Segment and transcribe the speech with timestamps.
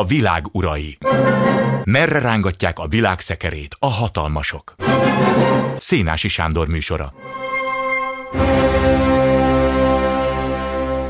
[0.00, 0.98] A világ urai.
[1.84, 4.74] Merre rángatják a világ szekerét a hatalmasok?
[5.78, 7.14] Szénási Sándor műsora.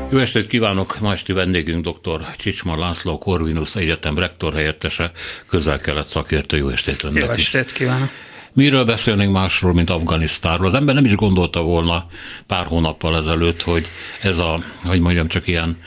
[0.09, 0.99] Jó estét kívánok!
[0.99, 2.35] Ma esti vendégünk dr.
[2.35, 5.11] Csicsman László, Corvinus Egyetem rektor helyettese,
[5.47, 6.57] közel-kelet szakértő.
[6.57, 8.09] Jó estét önnek Jó estét kívánok!
[8.53, 10.67] Miről beszélnénk másról, mint Afganisztánról?
[10.67, 12.05] Az ember nem is gondolta volna
[12.47, 13.87] pár hónappal ezelőtt, hogy
[14.21, 15.77] ez a, hogy mondjam, csak ilyen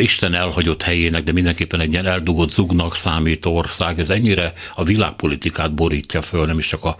[0.00, 5.74] Isten elhagyott helyének, de mindenképpen egy ilyen eldugott zugnak számító ország, ez ennyire a világpolitikát
[5.74, 6.96] borítja föl, nem is csak a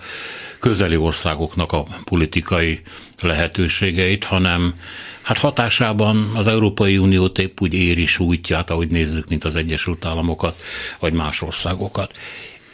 [0.59, 2.81] közeli országoknak a politikai
[3.23, 4.75] lehetőségeit, hanem
[5.23, 10.61] hát hatásában az Európai Unió épp úgy éri sújtját, ahogy nézzük, mint az Egyesült Államokat,
[10.99, 12.13] vagy más országokat.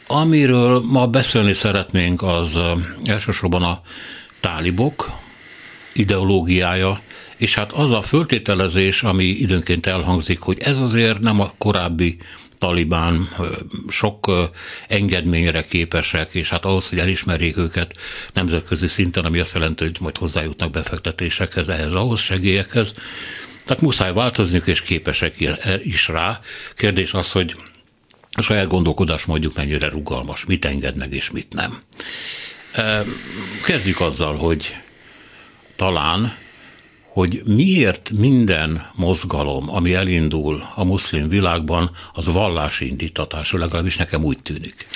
[0.07, 2.59] Amiről ma beszélni szeretnénk, az
[3.05, 3.80] elsősorban a
[4.41, 5.10] tálibok
[5.93, 7.01] ideológiája,
[7.38, 12.18] és hát az a föltételezés, ami időnként elhangzik, hogy ez azért nem a korábbi
[12.59, 13.29] talibán
[13.88, 14.51] sok
[14.88, 17.95] engedményre képesek, és hát ahhoz, hogy elismerjék őket
[18.32, 22.95] nemzetközi szinten, ami azt jelenti, hogy majd hozzájutnak befektetésekhez, ehhez, ahhoz segélyekhez.
[23.65, 25.34] Tehát muszáj változniuk, és képesek
[25.82, 26.38] is rá.
[26.74, 27.55] Kérdés az, hogy
[28.32, 31.82] a saját gondolkodás mondjuk mennyire rugalmas, mit enged meg és mit nem.
[33.65, 34.77] Kezdjük azzal, hogy
[35.77, 36.37] talán
[37.19, 44.38] hogy miért minden mozgalom, ami elindul a muszlim világban, az vallási indítatású, legalábbis nekem úgy
[44.43, 44.87] tűnik.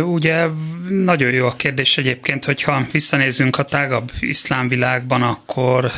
[0.00, 0.46] Ugye
[0.88, 5.92] nagyon jó a kérdés egyébként, hogyha visszanézünk a tágabb iszlám világban, akkor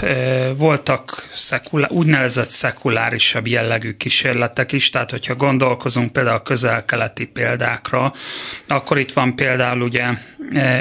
[0.56, 8.12] voltak szekulá, úgynevezett szekulárisabb jellegű kísérletek is, tehát hogyha gondolkozunk például a közel-keleti példákra,
[8.68, 10.04] akkor itt van például ugye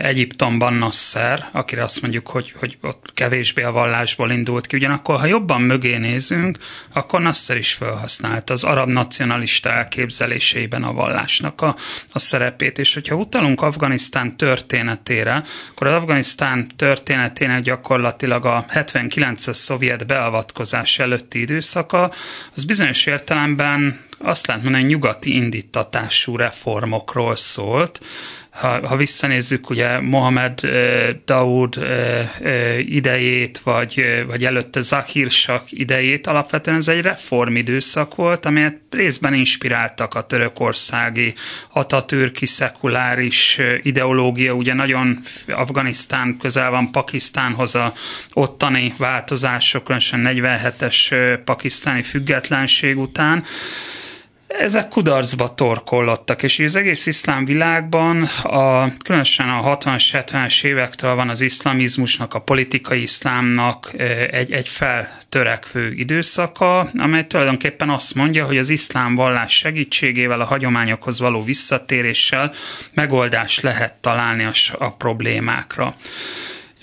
[0.02, 4.76] Egyiptomban Nasser, akire azt mondjuk, hogy, hogy ott kevésbé a vallásból indult ki.
[4.76, 6.58] Ugyanakkor, ha jobban mögé nézünk,
[6.94, 11.76] akkor Nasser is felhasználta az arab nacionalista elképzeléseiben a vallásnak a,
[12.12, 12.73] a szerepét.
[12.78, 21.40] És hogyha utalunk Afganisztán történetére, akkor az Afganisztán történetének gyakorlatilag a 79-es szovjet beavatkozás előtti
[21.40, 22.12] időszaka,
[22.56, 28.00] az bizonyos értelemben azt lehet mondani, hogy nyugati indítatású reformokról szólt,
[28.54, 30.62] ha, ha visszanézzük ugye Mohamed
[31.26, 31.80] Daoud
[32.78, 40.16] idejét, vagy, vagy előtte Zahir Shah idejét, alapvetően ez egy reformidőszak volt, amelyet részben inspiráltak
[40.16, 41.34] a törökországi,
[41.70, 47.94] atatürki, szekuláris ideológia, ugye nagyon Afganisztán közel van Pakisztánhoz a
[48.34, 51.16] ottani változások, különösen 47-es
[51.46, 53.44] pakisztáni függetlenség után,
[54.60, 61.30] ezek kudarcba torkollottak, és az egész iszlám világban, a, különösen a 60-as, 70-es évektől van
[61.30, 63.94] az iszlamizmusnak, a politikai iszlámnak
[64.32, 71.20] egy, egy feltörekvő időszaka, amely tulajdonképpen azt mondja, hogy az iszlám vallás segítségével, a hagyományokhoz
[71.20, 72.52] való visszatéréssel
[72.94, 75.96] megoldást lehet találni a, a problémákra.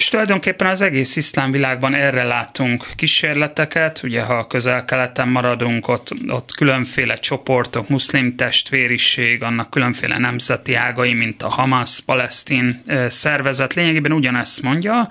[0.00, 6.08] És tulajdonképpen az egész iszlám világban erre látunk kísérleteket, ugye ha a közel-keleten maradunk, ott,
[6.28, 14.12] ott különféle csoportok, muszlim testvériség, annak különféle nemzeti ágai, mint a Hamas, palesztin szervezet, lényegében
[14.12, 15.08] ugyanezt mondja,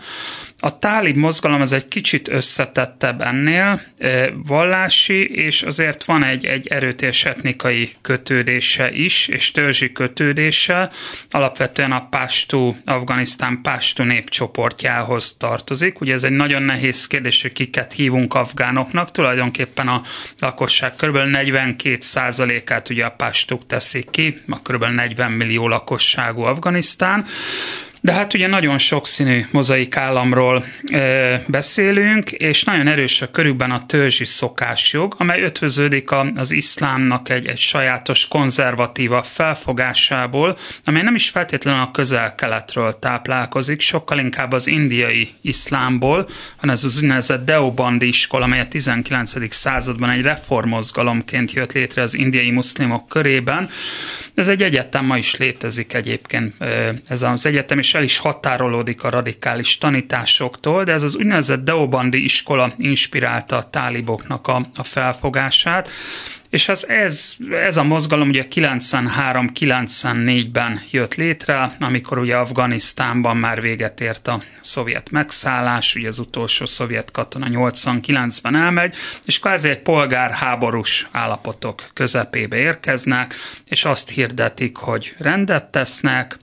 [0.59, 3.81] a tálib mozgalom az egy kicsit összetettebb ennél,
[4.33, 10.89] vallási, és azért van egy, egy erőteljes etnikai kötődése is, és törzsi kötődése,
[11.29, 16.01] alapvetően a Pástú, Afganisztán Pástú népcsoportjához tartozik.
[16.01, 20.01] Ugye ez egy nagyon nehéz kérdés, hogy kiket hívunk afgánoknak, tulajdonképpen a
[20.39, 21.17] lakosság kb.
[21.17, 24.83] 42%-át ugye a Pástuk teszik ki, a kb.
[24.83, 27.25] 40 millió lakosságú Afganisztán,
[28.01, 33.85] de hát ugye nagyon sokszínű mozaik államról ö, beszélünk, és nagyon erős a körükben a
[33.85, 41.81] törzsi szokásjog, amely ötvöződik az iszlámnak egy, egy sajátos konzervatíva felfogásából, amely nem is feltétlenül
[41.81, 46.27] a közel-keletről táplálkozik, sokkal inkább az indiai iszlámból,
[46.57, 49.53] hanem ez az úgynevezett Deobandi iskola, amely a 19.
[49.53, 53.69] században egy reformozgalomként jött létre az indiai muszlimok körében.
[54.35, 56.53] Ez egy egyetem ma is létezik egyébként,
[57.07, 62.23] ez az egyetem, és el is határolódik a radikális tanításoktól, de ez az úgynevezett Deobandi
[62.23, 65.89] iskola inspirálta a táliboknak a, a felfogását,
[66.49, 74.01] és ez, ez, ez a mozgalom ugye 93-94-ben jött létre, amikor ugye Afganisztánban már véget
[74.01, 78.95] ért a szovjet megszállás, ugye az utolsó szovjet katona 89-ben elmegy,
[79.25, 86.37] és kvázi egy polgárháborús állapotok közepébe érkeznek, és azt hirdetik, hogy rendet tesznek,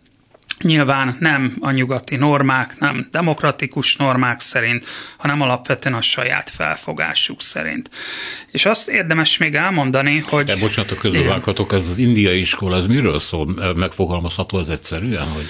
[0.63, 4.87] Nyilván nem a nyugati normák, nem demokratikus normák szerint,
[5.17, 7.91] hanem alapvetően a saját felfogásuk szerint.
[8.51, 10.45] És azt érdemes még elmondani, hogy...
[10.45, 13.75] De bocsánat, a közbevághatok, ez az indiai iskola, ez miről szól?
[13.75, 15.47] Megfogalmazható ez egyszerűen, hogy...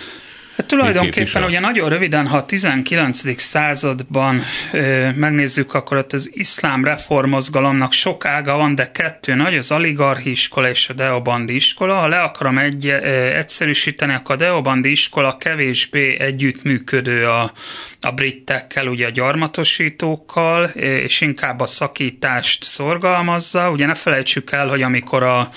[0.56, 3.41] Hát tulajdonképpen ugye nagyon röviden, ha a 19.
[3.41, 4.43] században
[4.73, 10.31] ö, megnézzük, akkor ott az iszlám reformozgalomnak sok ága van, de kettő nagy, az aligarchi
[10.31, 11.94] iskola és a deobandi iskola.
[11.94, 12.97] Ha le akarom egy, ö,
[13.37, 17.52] egyszerűsíteni, akkor a deobandi iskola kevésbé együttműködő a,
[18.00, 23.70] a britekkel, ugye a gyarmatosítókkal, és inkább a szakítást szorgalmazza.
[23.70, 25.50] Ugye ne felejtsük el, hogy amikor a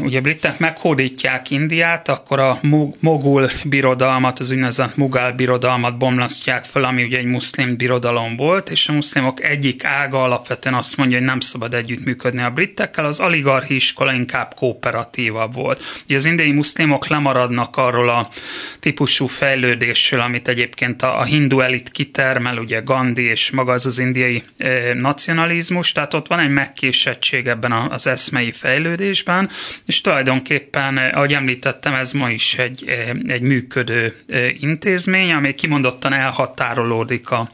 [0.00, 2.58] ugye britek meghódítják Indiát, akkor a
[3.00, 8.88] mogul birodalmat, az úgynevezett mugál birodalmat bomlasztják fel, ami ugye egy muszlim birodalom volt, és
[8.88, 13.74] a muszlimok egyik ága alapvetően azt mondja, hogy nem szabad együttműködni a britekkel, az aligarchi
[13.74, 15.82] iskola inkább kooperatívabb volt.
[16.04, 18.28] Ugye az indiai muszlimok lemaradnak arról a
[18.80, 23.98] típusú fejlődésről, amit egyébként a, a hindu elit kitermel, ugye Gandhi és maga az az
[23.98, 29.50] indiai e, nacionalizmus, tehát ott van egy megkésettség ebben az eszmei fejlődésben,
[29.86, 32.84] és tulajdonképpen, ahogy említettem, ez ma is egy,
[33.26, 34.16] egy működő
[34.60, 37.50] intézmény, ami kimondottan elhatárolódik a,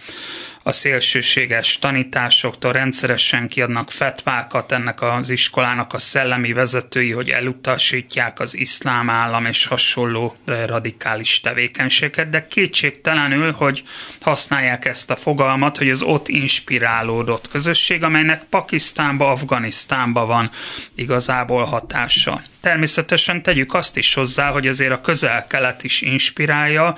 [0.62, 8.56] a szélsőséges tanításoktól rendszeresen kiadnak fetvákat ennek az iskolának a szellemi vezetői, hogy elutasítják az
[8.56, 10.36] iszlám állam és hasonló
[10.66, 13.82] radikális tevékenységet, de kétségtelenül, hogy
[14.20, 20.50] használják ezt a fogalmat, hogy az ott inspirálódott közösség, amelynek Pakisztánba, Afganisztánba van
[20.94, 22.42] igazából hatása.
[22.60, 26.94] Természetesen tegyük azt is hozzá, hogy azért a közel-kelet is inspirálja.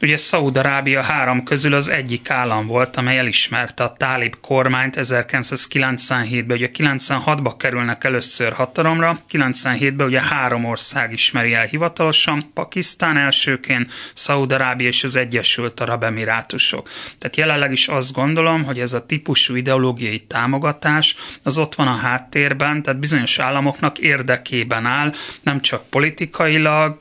[0.00, 6.56] Ugye Szaúd-Arábia három közül az egyik állam volt, amely elismerte a tálib kormányt 1997-ben.
[6.56, 14.88] Ugye 96-ba kerülnek először hatalomra, 97-ben ugye három ország ismeri el hivatalosan, Pakisztán elsőként, Szaúd-Arábia
[14.88, 16.88] és az Egyesült Arab Emirátusok.
[17.18, 21.96] Tehát jelenleg is azt gondolom, hogy ez a típusú ideológiai támogatás az ott van a
[21.96, 25.12] háttérben, tehát bizonyos államoknak érdekében áll, áll,
[25.42, 27.00] nem csak politikailag,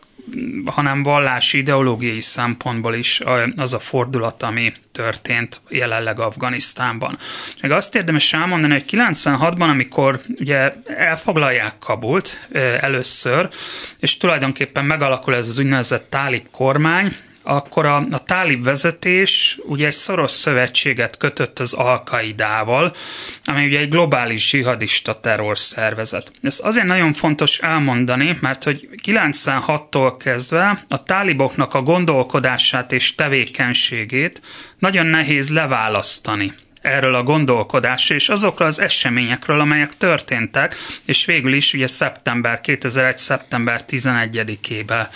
[0.66, 3.22] hanem vallási ideológiai szempontból is
[3.56, 7.18] az a fordulat, ami történt jelenleg Afganisztánban.
[7.62, 12.48] Meg azt érdemes elmondani, hogy 96-ban, amikor ugye elfoglalják Kabult
[12.80, 13.50] először,
[14.00, 19.94] és tulajdonképpen megalakul ez az úgynevezett tálib kormány, akkor a, a tálib vezetés ugye egy
[19.94, 22.96] szoros szövetséget kötött az Al-Qaidával,
[23.46, 26.32] ami ugye egy globális zsihadista terrorszervezet.
[26.42, 34.42] Ez azért nagyon fontos elmondani, mert hogy 96-tól kezdve a táliboknak a gondolkodását és tevékenységét
[34.80, 41.74] nagyon nehéz leválasztani erről a gondolkodásról és azokról az eseményekről, amelyek történtek, és végül is
[41.74, 43.18] ugye szeptember, 2001.
[43.18, 45.08] szeptember 11-ébe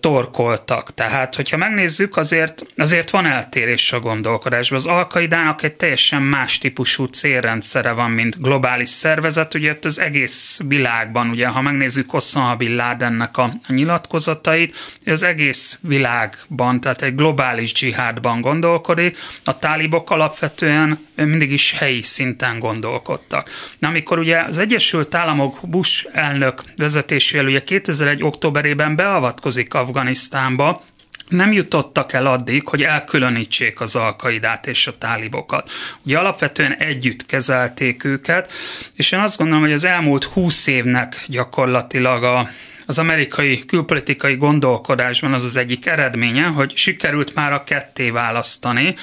[0.00, 0.94] torkoltak.
[0.94, 4.78] Tehát, hogyha megnézzük, azért, azért van eltérés a gondolkodásban.
[4.78, 9.54] Az Alkaidának egy teljesen más típusú célrendszere van, mint globális szervezet.
[9.54, 14.74] Ugye ott az egész világban, ugye, ha megnézzük Osama Bin Ladennek a, nyilatkozatait,
[15.04, 19.16] az egész világban, tehát egy globális dzsihádban gondolkodik.
[19.44, 23.50] A tálibok alapvetően mindig is helyi szinten gondolkodtak.
[23.78, 28.22] Na, amikor ugye az Egyesült Államok Bush elnök vezetésével ugye 2001.
[28.22, 30.82] októberében beavatkozik tartozik Afganisztánba,
[31.28, 35.70] nem jutottak el addig, hogy elkülönítsék az alkaidát és a tálibokat.
[36.02, 38.52] Ugye alapvetően együtt kezelték őket,
[38.94, 42.48] és én azt gondolom, hogy az elmúlt húsz évnek gyakorlatilag a,
[42.86, 48.94] az amerikai külpolitikai gondolkodásban az az egyik eredménye, hogy sikerült már a ketté választani.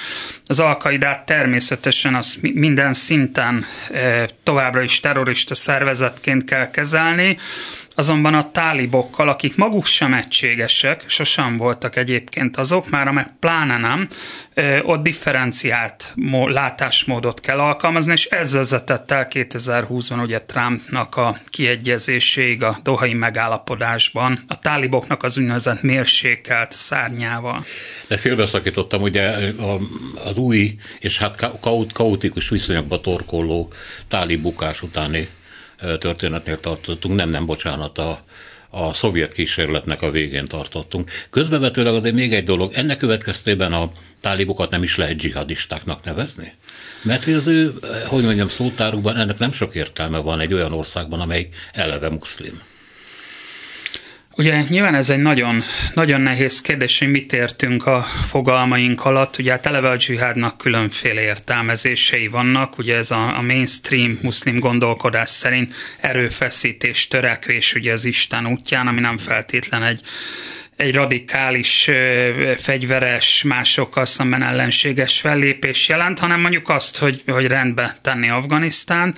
[0.46, 7.38] Az alkaidát természetesen az minden szinten eh, továbbra is terrorista szervezetként kell kezelni,
[7.98, 14.08] Azonban a tálibokkal, akik maguk sem egységesek, sosem voltak egyébként azok, már meg pláne nem,
[14.82, 16.14] ott differenciált
[16.46, 24.44] látásmódot kell alkalmazni, és ez vezetett el 2020-ban ugye Trumpnak a kiegyezéséig a dohai megállapodásban,
[24.48, 27.64] a táliboknak az úgynevezett mérsékelt szárnyával.
[28.08, 29.52] De félbeszakítottam, ugye
[30.24, 31.50] az új és hát
[31.92, 33.72] kaotikus viszonyokba torkoló
[34.08, 35.28] tálibukás utáni
[35.98, 38.24] történetnél tartottunk, nem, nem, bocsánat, a,
[38.70, 41.10] a szovjet kísérletnek a végén tartottunk.
[41.30, 46.52] Közbevetőleg azért még egy dolog, ennek következtében a tálibokat nem is lehet dzsihadistáknak nevezni?
[47.02, 47.72] Mert az ő,
[48.06, 52.62] hogy mondjam, szótárukban ennek nem sok értelme van egy olyan országban, amely eleve muszlim.
[54.38, 55.62] Ugye nyilván ez egy nagyon,
[55.94, 59.38] nagyon nehéz kérdés, hogy mit értünk a fogalmaink alatt.
[59.38, 62.78] Ugye hát eleve a dzsihádnak különféle értelmezései vannak.
[62.78, 69.00] Ugye ez a, a mainstream muszlim gondolkodás szerint erőfeszítés, törekvés ugye az Isten útján, ami
[69.00, 70.00] nem feltétlen egy,
[70.78, 71.90] egy radikális,
[72.56, 79.14] fegyveres, másokkal szemben ellenséges fellépés jelent, hanem mondjuk azt, hogy, hogy rendbe tenni Afganisztán,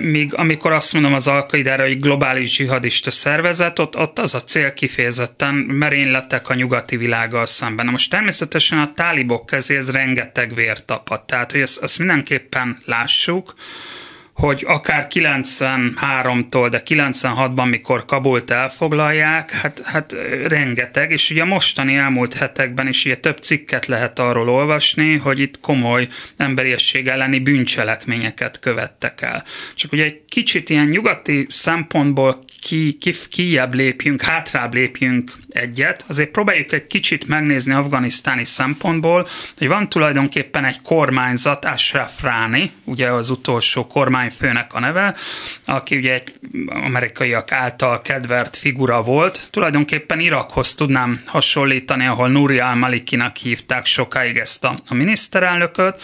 [0.00, 4.72] míg amikor azt mondom az Alkaidára, hogy globális zsihadista szervezet, ott, ott az a cél
[4.72, 7.84] kifejezetten merényletek a nyugati világgal szemben.
[7.84, 13.54] Na most természetesen a tálibok kezéhez rengeteg vér tapad, tehát hogy ezt, ezt mindenképpen lássuk,
[14.38, 20.16] hogy akár 93-tól, de 96-ban, mikor Kabult elfoglalják, hát, hát
[20.46, 25.60] rengeteg, és ugye mostani elmúlt hetekben is ugye több cikket lehet arról olvasni, hogy itt
[25.60, 29.44] komoly emberiesség elleni bűncselekményeket követtek el.
[29.74, 36.30] Csak ugye egy kicsit ilyen nyugati szempontból ki, ki, kijebb lépjünk, hátrább lépjünk egyet, azért
[36.30, 39.26] próbáljuk egy kicsit megnézni afganisztáni szempontból,
[39.58, 45.14] hogy van tulajdonképpen egy kormányzat, Ashraf Rani, ugye az utolsó kormányfőnek a neve,
[45.64, 46.32] aki ugye egy
[46.66, 49.48] amerikaiak által kedvert figura volt.
[49.50, 56.02] Tulajdonképpen Irakhoz tudnám hasonlítani, ahol Nuri al-Malikinak hívták sokáig ezt a, a miniszterelnököt,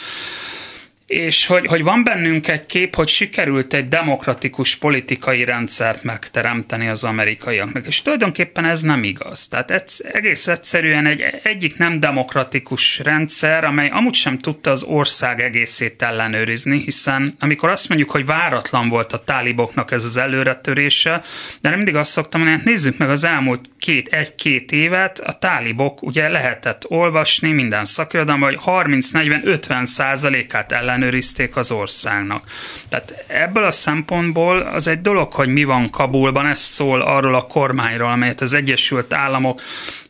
[1.06, 7.04] és hogy, hogy van bennünk egy kép, hogy sikerült egy demokratikus politikai rendszert megteremteni az
[7.04, 9.48] amerikaiaknak, és tulajdonképpen ez nem igaz.
[9.48, 15.40] Tehát ez egész egyszerűen egy egyik nem demokratikus rendszer, amely amúgy sem tudta az ország
[15.40, 21.22] egészét ellenőrizni, hiszen amikor azt mondjuk, hogy váratlan volt a táliboknak ez az előretörése,
[21.60, 25.32] de nem mindig azt szoktam mondani, hát nézzük meg az elmúlt két, egy-két évet, a
[25.32, 32.44] tálibok ugye lehetett olvasni minden szakirodalomban, hogy 30-40-50 százalékát ellen ellenőrizték az országnak.
[32.88, 37.46] Tehát ebből a szempontból az egy dolog, hogy mi van Kabulban, ez szól arról a
[37.46, 39.60] kormányról, amelyet az Egyesült Államok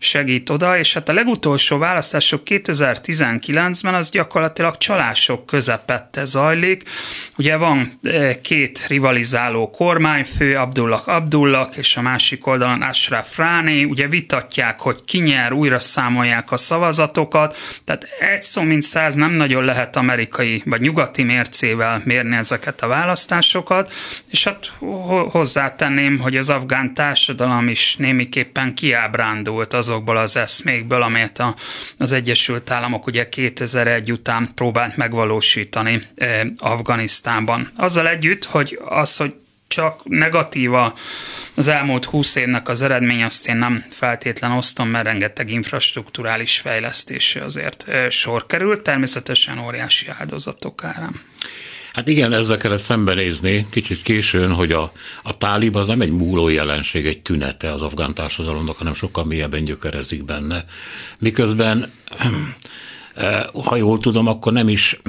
[0.05, 6.83] segít oda, és hát a legutolsó választások 2019-ben az gyakorlatilag csalások közepette zajlik.
[7.37, 14.09] Ugye van eh, két rivalizáló kormányfő, Abdullah Abdullah és a másik oldalon Ashraf Rani, ugye
[14.09, 19.65] vitatják, hogy ki nyer, újra számolják a szavazatokat, tehát egy szó mint száz nem nagyon
[19.65, 23.93] lehet amerikai vagy nyugati mércével mérni ezeket a választásokat,
[24.31, 24.73] és hát
[25.31, 31.55] hozzátenném, hogy az afgán társadalom is némiképpen kiábrándult azok azokból az eszmékből, amelyet a,
[31.99, 37.71] az Egyesült Államok ugye 2001 után próbált megvalósítani eh, Afganisztánban.
[37.77, 39.35] Azzal együtt, hogy az, hogy
[39.69, 40.95] csak negatíva
[41.55, 47.45] az elmúlt húsz évnek az eredmény, azt én nem feltétlen osztom, mert rengeteg infrastruktúrális fejlesztésre
[47.45, 51.21] azért eh, sor került, természetesen óriási áldozatok árán.
[51.95, 56.49] Hát igen, ezzel kellett szembenézni kicsit későn, hogy a, a tálib az nem egy múló
[56.49, 60.65] jelenség, egy tünete az afgán társadalomnak, hanem sokkal mélyebben gyökerezik benne.
[61.19, 61.93] Miközben,
[63.15, 65.01] eh, ha jól tudom, akkor nem is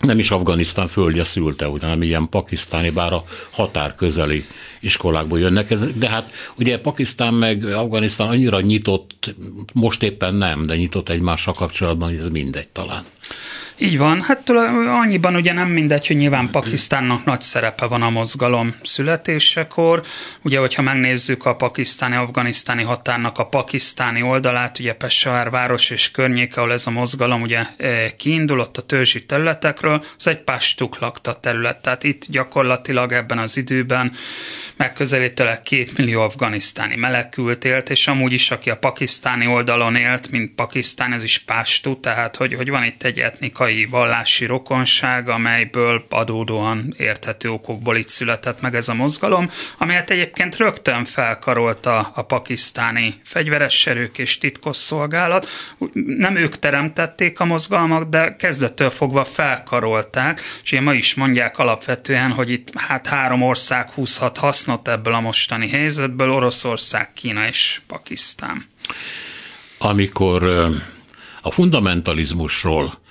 [0.00, 4.44] nem is Afganisztán földje szülte, hanem ilyen pakisztáni, bár a határ közeli
[4.80, 9.34] iskolákból jönnek, de hát ugye Pakisztán meg Afganisztán annyira nyitott,
[9.72, 13.04] most éppen nem, de nyitott egymással kapcsolatban, hogy ez mindegy talán.
[13.78, 14.50] Így van, hát
[15.02, 20.02] annyiban ugye nem mindegy, hogy nyilván Pakisztánnak nagy szerepe van a mozgalom születésekor.
[20.42, 26.72] Ugye, hogyha megnézzük a pakisztáni-afganisztáni határnak a pakisztáni oldalát, ugye Peshawar város és környéke, ahol
[26.72, 31.82] ez a mozgalom ugye e, kiindulott a törzsi területekről, az egy pástuk lakta terület.
[31.82, 34.12] Tehát itt gyakorlatilag ebben az időben
[34.76, 40.54] megközelítőleg két millió afganisztáni melekült élt, és amúgy is, aki a pakisztáni oldalon élt, mint
[40.54, 46.04] Pakisztán, ez is pástú, tehát hogy, hogy van itt egy etnika etnikai, vallási rokonság, amelyből
[46.10, 53.14] adódóan érthető okokból itt született meg ez a mozgalom, amelyet egyébként rögtön felkarolta a pakisztáni
[53.24, 55.46] fegyveres erők és titkosszolgálat.
[55.92, 62.30] Nem ők teremtették a mozgalmak, de kezdettől fogva felkarolták, és ugye ma is mondják alapvetően,
[62.30, 68.66] hogy itt hát három ország húzhat hasznot ebből a mostani helyzetből, Oroszország, Kína és Pakisztán.
[69.78, 70.42] Amikor
[71.42, 73.02] a fundamentalizmusról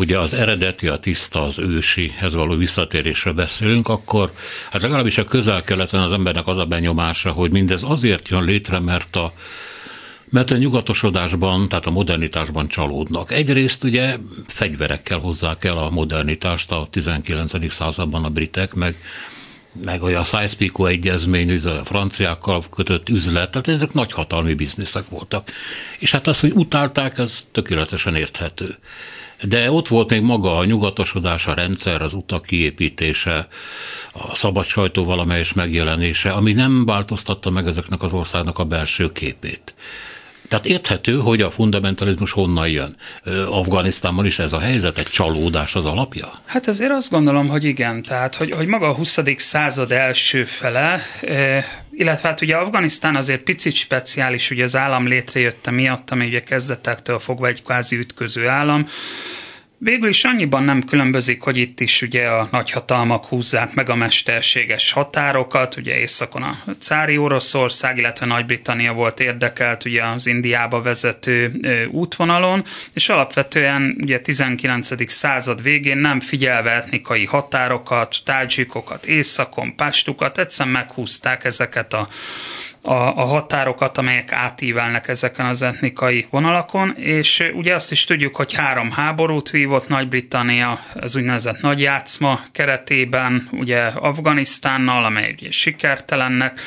[0.00, 4.32] ugye az eredeti, a tiszta, az ősihez való visszatérésre beszélünk, akkor
[4.70, 9.16] hát legalábbis a közel-keleten az embernek az a benyomása, hogy mindez azért jön létre, mert
[9.16, 9.32] a
[10.32, 13.32] mert a nyugatosodásban, tehát a modernitásban csalódnak.
[13.32, 14.16] Egyrészt ugye
[14.46, 17.72] fegyverekkel hozzák el a modernitást a 19.
[17.72, 18.96] században a britek, meg
[19.84, 25.50] meg olyan Sykes-Picot egyezmény, a franciákkal kötött üzlet, tehát ezek nagyhatalmi bizniszek voltak.
[25.98, 28.76] És hát az, hogy utálták, ez tökéletesen érthető
[29.42, 33.48] de ott volt még maga a nyugatosodás, a rendszer, az utak kiépítése,
[34.12, 39.74] a szabad sajtó valamelyes megjelenése, ami nem változtatta meg ezeknek az országnak a belső képét.
[40.50, 42.96] Tehát érthető, hogy a fundamentalizmus honnan jön.
[43.48, 46.32] Afganisztánban is ez a helyzet, egy csalódás az alapja?
[46.44, 48.02] Hát azért azt gondolom, hogy igen.
[48.02, 49.18] Tehát, hogy, hogy maga a 20.
[49.36, 51.00] század első fele
[52.00, 57.18] illetve hát ugye Afganisztán azért picit speciális, ugye az állam létrejötte miatt, ami ugye kezdetektől
[57.18, 58.86] fogva egy kvázi ütköző állam,
[59.82, 64.92] Végül is annyiban nem különbözik, hogy itt is ugye a nagyhatalmak húzzák meg a mesterséges
[64.92, 71.60] határokat, ugye északon a cári Oroszország, illetve Nagy-Britannia volt érdekelt ugye az Indiába vezető
[71.90, 75.10] útvonalon, és alapvetően ugye 19.
[75.10, 82.08] század végén nem figyelve etnikai határokat, tádzsikokat, északon, pástukat, egyszerűen meghúzták ezeket a
[82.82, 88.54] a, a határokat, amelyek átívelnek ezeken az etnikai vonalakon, és ugye azt is tudjuk, hogy
[88.54, 96.60] három háborút vívott Nagy-Britannia az úgynevezett nagyjátszma keretében, ugye Afganisztánnal, amely ugye sikertelennek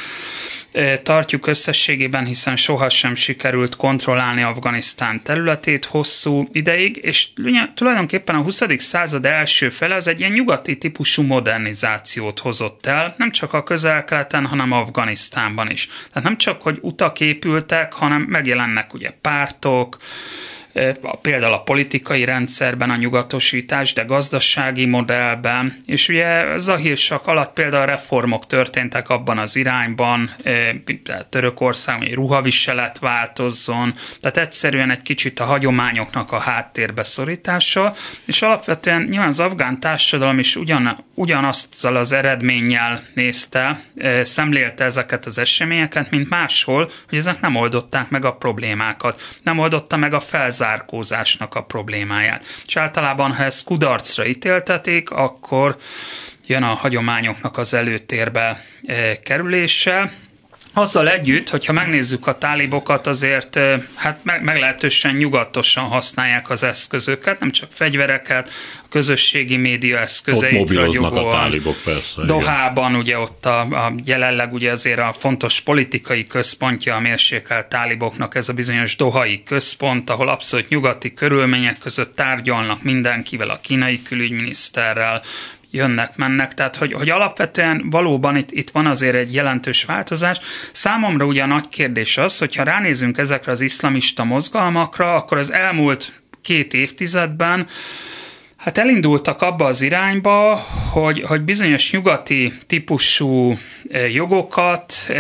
[1.03, 7.27] tartjuk összességében, hiszen sohasem sikerült kontrollálni Afganisztán területét hosszú ideig, és
[7.75, 8.61] tulajdonképpen a 20.
[8.77, 14.45] század első fele az egy ilyen nyugati típusú modernizációt hozott el, nem csak a közel-keleten,
[14.45, 15.87] hanem Afganisztánban is.
[15.87, 19.97] Tehát nem csak, hogy utak épültek, hanem megjelennek ugye pártok,
[21.21, 28.47] például a politikai rendszerben a nyugatosítás, de gazdasági modellben, és ugye Zahírsak alatt például reformok
[28.47, 30.31] történtek abban az irányban,
[31.29, 37.93] Törökország, hogy ruhaviselet változzon, tehát egyszerűen egy kicsit a hagyományoknak a háttérbe szorítása,
[38.25, 43.81] és alapvetően nyilván az afgán társadalom is ugyan, ugyanazzal az eredménnyel nézte,
[44.23, 49.97] szemlélte ezeket az eseményeket, mint máshol, hogy ezek nem oldották meg a problémákat, nem oldotta
[49.97, 52.43] meg a felzárását zárkózásnak a problémáját.
[52.65, 55.77] És általában, ha ezt kudarcra ítéltetik, akkor
[56.47, 60.13] jön a hagyományoknak az előtérbe eh, kerülése,
[60.73, 63.59] azzal együtt, hogyha megnézzük a tálibokat, azért
[63.95, 68.49] hát meglehetősen nyugatosan használják az eszközöket, nem csak fegyvereket,
[68.83, 71.27] a közösségi média eszközeit ragyogóan.
[71.27, 72.25] a tálibok persze.
[72.25, 73.01] Dohában igen.
[73.01, 78.49] ugye ott a, a jelenleg ugye azért a fontos politikai központja a mérsékelt táliboknak ez
[78.49, 85.21] a bizonyos dohai központ, ahol abszolút nyugati körülmények között tárgyalnak mindenkivel, a kínai külügyminiszterrel,
[85.73, 90.39] jönnek, mennek, tehát hogy, hogy alapvetően valóban itt, itt van azért egy jelentős változás.
[90.71, 96.21] Számomra ugye a nagy kérdés az, hogyha ránézünk ezekre az iszlamista mozgalmakra, akkor az elmúlt
[96.41, 97.67] két évtizedben
[98.63, 100.55] Hát elindultak abba az irányba,
[100.91, 103.57] hogy, hogy bizonyos nyugati típusú
[103.91, 105.13] e, jogokat, e,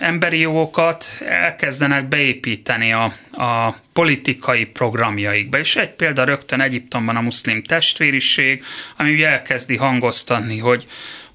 [0.00, 5.58] emberi jogokat elkezdenek beépíteni a, a politikai programjaikba.
[5.58, 8.62] És egy példa rögtön Egyiptomban a muszlim testvériség,
[8.96, 10.86] ami ugye elkezdi hangoztatni, hogy,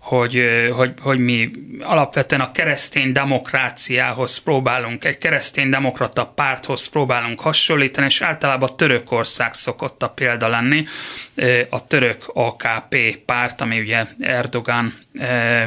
[0.04, 0.44] hogy,
[0.76, 8.22] hogy, hogy mi alapvetően a keresztény demokráciához próbálunk, egy keresztény demokrata párthoz próbálunk hasonlítani, és
[8.22, 10.86] általában Törökország szokott a példa lenni,
[11.70, 14.94] a török AKP párt, ami ugye Erdogan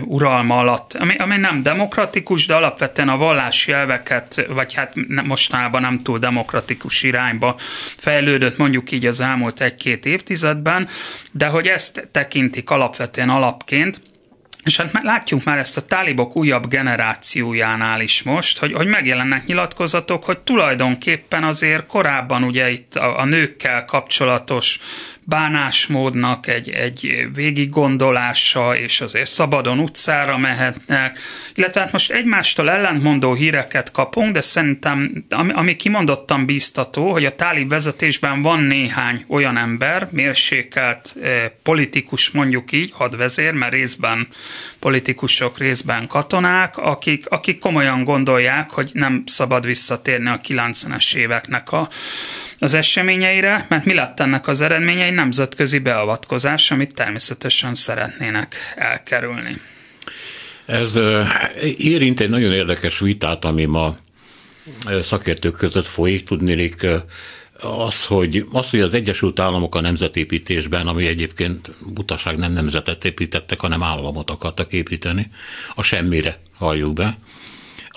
[0.05, 4.94] uralma alatt, ami, ami nem demokratikus, de alapvetően a vallási elveket, vagy hát
[5.25, 7.57] mostanában nem túl demokratikus irányba
[7.96, 10.88] fejlődött mondjuk így az elmúlt egy-két évtizedben,
[11.31, 14.01] de hogy ezt tekintik alapvetően alapként,
[14.67, 20.25] és hát látjuk már ezt a tálibok újabb generációjánál is most, hogy, hogy megjelennek nyilatkozatok,
[20.25, 24.79] hogy tulajdonképpen azért korábban ugye itt a, a nőkkel kapcsolatos
[25.29, 31.19] bánásmódnak egy, egy végiggondolása, és azért szabadon utcára mehetnek,
[31.55, 37.35] illetve hát most egymástól ellentmondó híreket kapunk, de szerintem, ami, ami kimondottan bíztató, hogy a
[37.35, 44.29] tálib vezetésben van néhány olyan ember, mérsékelt eh, politikus mondjuk így, hadvezér, mert részben
[44.79, 51.89] politikusok, részben katonák, akik, akik komolyan gondolják, hogy nem szabad visszatérni a 90-es éveknek a
[52.59, 55.05] az eseményeire, mert mi lett ennek az eredménye?
[55.05, 59.61] Egy nemzetközi beavatkozás, amit természetesen szeretnének elkerülni.
[60.66, 60.99] Ez
[61.79, 63.97] érint egy nagyon érdekes vitát, ami ma
[65.03, 66.87] szakértők között folyik, tudnélik
[67.61, 73.61] az, hogy, az, hogy az Egyesült Államok a nemzetépítésben, ami egyébként butaság nem nemzetet építettek,
[73.61, 75.31] hanem államot akartak építeni,
[75.75, 77.16] a semmire halljuk be,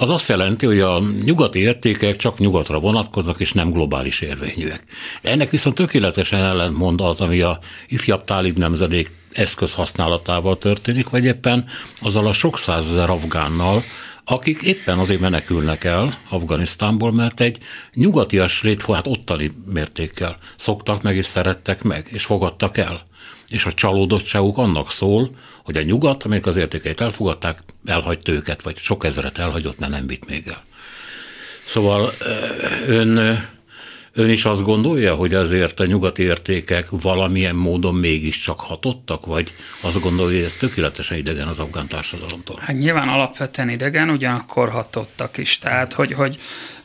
[0.02, 4.84] az azt jelenti, hogy a nyugati értékek csak nyugatra vonatkoznak, és nem globális érvényűek.
[5.22, 11.66] Ennek viszont tökéletesen ellentmond az, ami a ifjabb tálib nemzedék eszköz használatával történik, vagy éppen
[12.02, 13.84] azzal a sok százezer afgánnal,
[14.26, 17.58] akik éppen azért menekülnek el Afganisztánból, mert egy
[17.94, 23.08] nyugatias létformát ottani mértékkel szoktak meg és szerettek meg, és fogadtak el.
[23.48, 25.30] És a csalódottságuk annak szól,
[25.64, 30.08] hogy a nyugat, amelyek az értékeit elfogadták, elhagyta őket, vagy sok ezeret elhagyott, mert nem
[30.08, 30.62] vitt még el.
[31.64, 32.14] Szóval
[32.88, 33.40] ön
[34.14, 40.02] Ön is azt gondolja, hogy azért a nyugati értékek valamilyen módon mégiscsak hatottak, vagy azt
[40.02, 42.60] gondolja, hogy ez tökéletesen idegen az afgán társadalomtól?
[42.62, 45.58] Hát nyilván alapvetően idegen, ugyanakkor hatottak is.
[45.58, 46.40] Tehát, hogy, hogy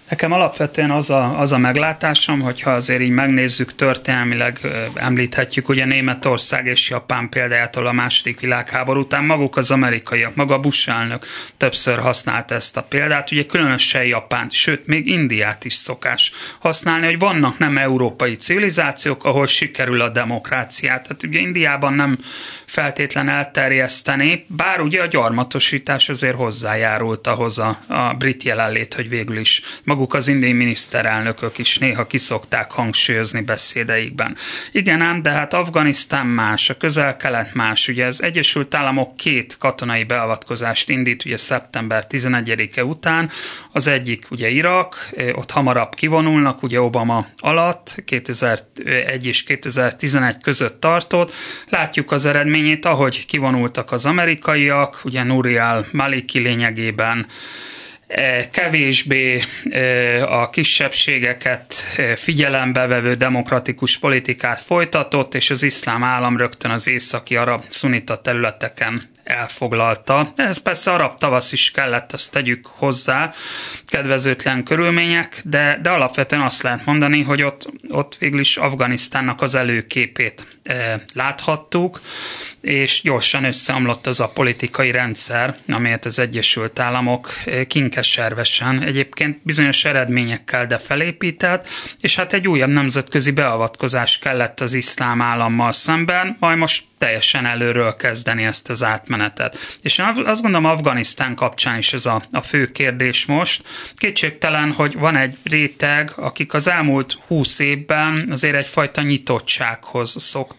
[0.08, 4.58] Nekem alapvetően az a, az a meglátásom, hogyha azért így megnézzük történelmileg,
[4.94, 10.88] említhetjük ugye Németország és Japán példájától a második világháború után, maguk az amerikaiak, maga Bush
[10.88, 17.06] elnök többször használt ezt a példát, ugye különösen Japánt, sőt még Indiát is szokás használni,
[17.06, 21.02] hogy vannak nem európai civilizációk, ahol sikerül a demokráciát.
[21.02, 22.18] Tehát ugye Indiában nem
[22.66, 29.38] feltétlen elterjeszteni, bár ugye a gyarmatosítás azért hozzájárult ahhoz a, a brit jelenlét, hogy végül
[29.38, 29.62] is
[29.94, 34.37] maguk az indiai miniszterelnökök is néha kiszokták hangsúlyozni beszédeikben.
[34.72, 37.88] Igen ám, de hát Afganisztán más, a közel-kelet más.
[37.88, 43.30] Ugye az Egyesült Államok két katonai beavatkozást indít ugye szeptember 11-e után.
[43.72, 51.33] Az egyik ugye Irak, ott hamarabb kivonulnak, ugye Obama alatt 2001 és 2011 között tartott.
[51.68, 57.26] Látjuk az eredményét, ahogy kivonultak az amerikaiak, ugye Nuriel Maliki lényegében
[58.50, 66.70] kevésbé e, a kisebbségeket e, figyelembe vevő demokratikus politikát folytatott, és az iszlám állam rögtön
[66.70, 70.33] az északi arab szunita területeken elfoglalta.
[70.37, 73.33] Ez persze arab tavasz is kellett, azt tegyük hozzá,
[73.87, 79.55] kedvezőtlen körülmények, de, de alapvetően azt lehet mondani, hogy ott, ott végül is Afganisztánnak az
[79.55, 80.53] előképét
[81.14, 82.00] láthattuk,
[82.61, 87.29] és gyorsan összeomlott az a politikai rendszer, amelyet az Egyesült Államok
[87.66, 91.68] kinkeservesen egyébként bizonyos eredményekkel de felépített,
[92.00, 97.96] és hát egy újabb nemzetközi beavatkozás kellett az iszlám állammal szemben, majd most teljesen előről
[97.96, 99.79] kezdeni ezt az átmenetet.
[99.83, 103.62] És azt gondolom Afganisztán kapcsán is ez a, a fő kérdés most.
[103.96, 110.53] Kétségtelen, hogy van egy réteg, akik az elmúlt húsz évben azért egyfajta nyitottsághoz szoktak,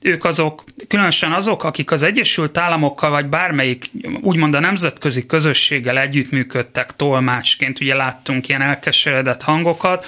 [0.00, 3.84] ők azok, különösen azok, akik az Egyesült Államokkal, vagy bármelyik,
[4.20, 10.06] úgymond a nemzetközi közösséggel együttműködtek tolmácsként, ugye láttunk ilyen elkeseredett hangokat,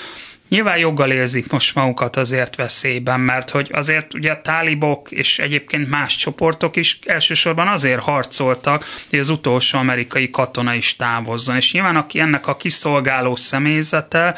[0.50, 5.88] Nyilván joggal érzik most magukat azért veszélyben, mert hogy azért ugye a tálibok és egyébként
[5.88, 11.56] más csoportok is elsősorban azért harcoltak, hogy az utolsó amerikai katona is távozzon.
[11.56, 14.34] És nyilván aki ennek a kiszolgáló személyzete,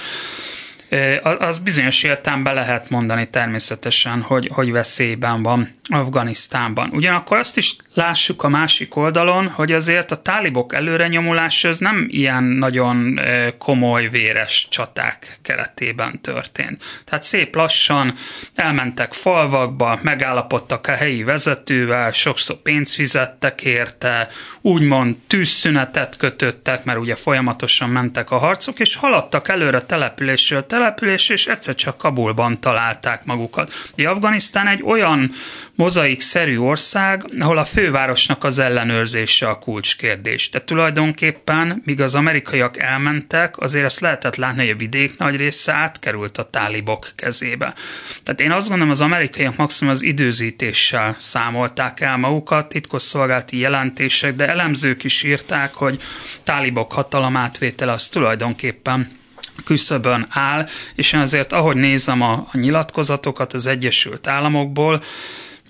[1.39, 6.91] az bizonyos értelemben lehet mondani természetesen, hogy, hogy veszélyben van Afganisztánban.
[6.93, 12.43] Ugyanakkor azt is lássuk a másik oldalon, hogy azért a tálibok előrenyomulása az nem ilyen
[12.43, 13.21] nagyon
[13.59, 16.83] komoly, véres csaták keretében történt.
[17.05, 18.15] Tehát szép lassan
[18.55, 24.29] elmentek falvakba, megállapodtak a helyi vezetővel, sokszor pénzt fizettek érte,
[24.61, 30.82] úgymond tűzszünetet kötöttek, mert ugye folyamatosan mentek a harcok, és haladtak előre településről településre,
[31.29, 33.73] és egyszer csak Kabulban találták magukat.
[33.93, 35.31] Ugye Afganisztán egy olyan
[35.75, 40.51] mozaikszerű ország, ahol a fővárosnak az ellenőrzése a kulcskérdés.
[40.51, 45.73] De tulajdonképpen, míg az amerikaiak elmentek, azért ezt lehetett látni, hogy a vidék nagy része
[45.73, 47.75] átkerült a tálibok kezébe.
[48.23, 54.49] Tehát én azt gondolom, az amerikaiak maximum az időzítéssel számolták el magukat, titkosszolgálati jelentések, de
[54.49, 56.01] elemzők is írták, hogy
[56.43, 59.21] tálibok hatalom átvétele az tulajdonképpen
[59.65, 65.03] küszöbön áll, és én azért, ahogy nézem a, a nyilatkozatokat az Egyesült Államokból,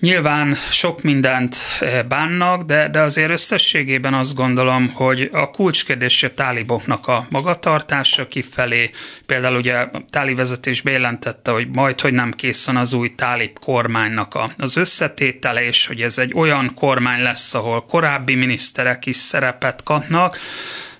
[0.03, 6.33] Nyilván sok mindent eh, bánnak, de, de azért összességében azt gondolom, hogy a kulcskérdés a
[6.33, 8.89] táliboknak a magatartása kifelé,
[9.25, 14.35] például ugye a táli vezetés bejelentette, hogy majd, hogy nem készen az új tálib kormánynak
[14.35, 19.83] a, az összetétele, és hogy ez egy olyan kormány lesz, ahol korábbi miniszterek is szerepet
[19.83, 20.37] kapnak,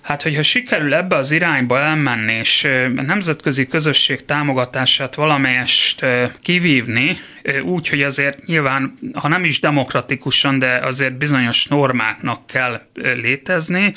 [0.04, 2.64] Hát, hogyha sikerül ebbe az irányba elmenni, és
[2.96, 6.06] a nemzetközi közösség támogatását valamelyest
[6.40, 7.18] kivívni,
[7.62, 13.94] úgy, hogy azért nyilván, ha nem is demokratikusan, de azért bizonyos normáknak kell létezni,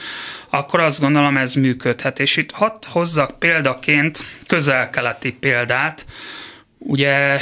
[0.50, 2.20] akkor azt gondolom ez működhet.
[2.20, 6.06] És itt hadd hozzak példaként közel-keleti példát,
[6.90, 7.40] Ugye,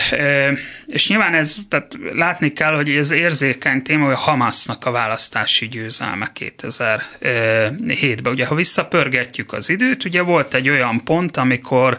[0.86, 5.68] és nyilván ez, tehát látni kell, hogy ez érzékeny téma, hogy a Hamasnak a választási
[5.68, 8.34] győzelme 2007-ben.
[8.34, 11.98] Ugye, ha visszapörgetjük az időt, ugye volt egy olyan pont, amikor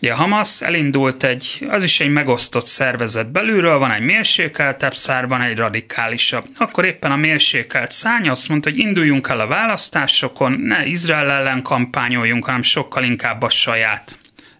[0.00, 5.28] Ugye a Hamas elindult egy, az is egy megosztott szervezet belülről, van egy mérsékeltebb szár,
[5.28, 6.44] van egy radikálisabb.
[6.54, 11.62] Akkor éppen a mérsékelt szány azt mondta, hogy induljunk el a választásokon, ne Izrael ellen
[11.62, 14.18] kampányoljunk, hanem sokkal inkább a saját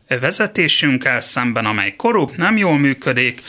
[0.09, 3.43] vezetésünkkel szemben, amely korrupt, nem jól működik.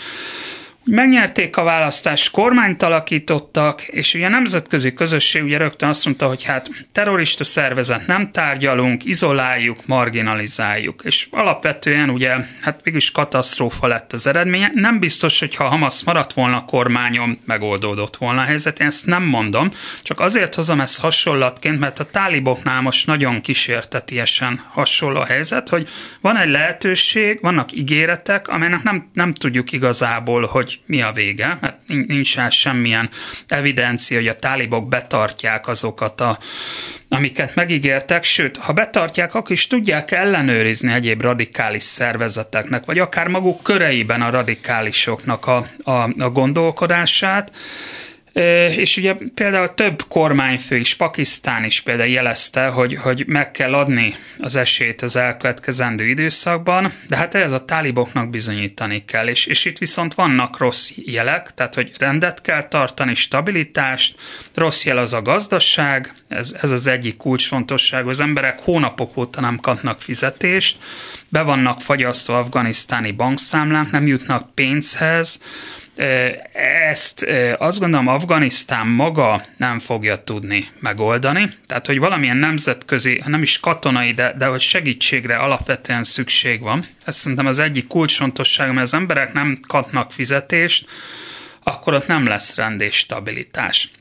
[0.90, 6.44] Megnyerték a választást, kormányt alakítottak, és ugye a nemzetközi közösség ugye rögtön azt mondta, hogy
[6.44, 11.02] hát terrorista szervezet nem tárgyalunk, izoláljuk, marginalizáljuk.
[11.06, 14.70] És alapvetően ugye, hát mégis katasztrófa lett az eredménye.
[14.74, 18.80] Nem biztos, hogy ha Hamas maradt volna a kormányon, megoldódott volna a helyzet.
[18.80, 19.70] Én ezt nem mondom,
[20.02, 25.90] csak azért hozom ezt hasonlatként, mert a táliboknál most nagyon kísértetiesen hasonló a helyzet, hogy
[26.22, 31.78] van egy lehetőség, vannak ígéretek, amelynek nem, nem tudjuk igazából, hogy mi a vége, mert
[31.88, 33.10] nincs rá semmilyen
[33.48, 36.38] evidencia, hogy a tálibok betartják azokat a
[37.10, 43.64] amiket megígértek, sőt, ha betartják, akkor is tudják ellenőrizni egyéb radikális szervezeteknek, vagy akár maguk
[43.64, 47.52] köreiben a radikálisoknak a, a, a gondolkodását,
[48.76, 54.16] és ugye például több kormányfő is, Pakisztán is például jelezte, hogy, hogy meg kell adni
[54.40, 59.78] az esélyt az elkövetkezendő időszakban, de hát ez a táliboknak bizonyítani kell, és, és itt
[59.78, 64.16] viszont vannak rossz jelek, tehát hogy rendet kell tartani, stabilitást,
[64.54, 69.58] rossz jel az a gazdaság, ez, ez az egyik kulcsfontosság, az emberek hónapok óta nem
[69.58, 70.78] kapnak fizetést,
[71.30, 75.40] be vannak fagyasztva afganisztáni bankszámlák, nem jutnak pénzhez,
[76.54, 77.26] ezt
[77.58, 84.14] azt gondolom Afganisztán maga nem fogja tudni megoldani, tehát hogy valamilyen nemzetközi, nem is katonai,
[84.14, 86.82] de, de hogy segítségre alapvetően szükség van.
[87.06, 90.90] Ez szerintem az egyik kulcsfontosság, mert az emberek nem kapnak fizetést,
[91.64, 93.92] akkor ott nem lesz rend és stabilitás.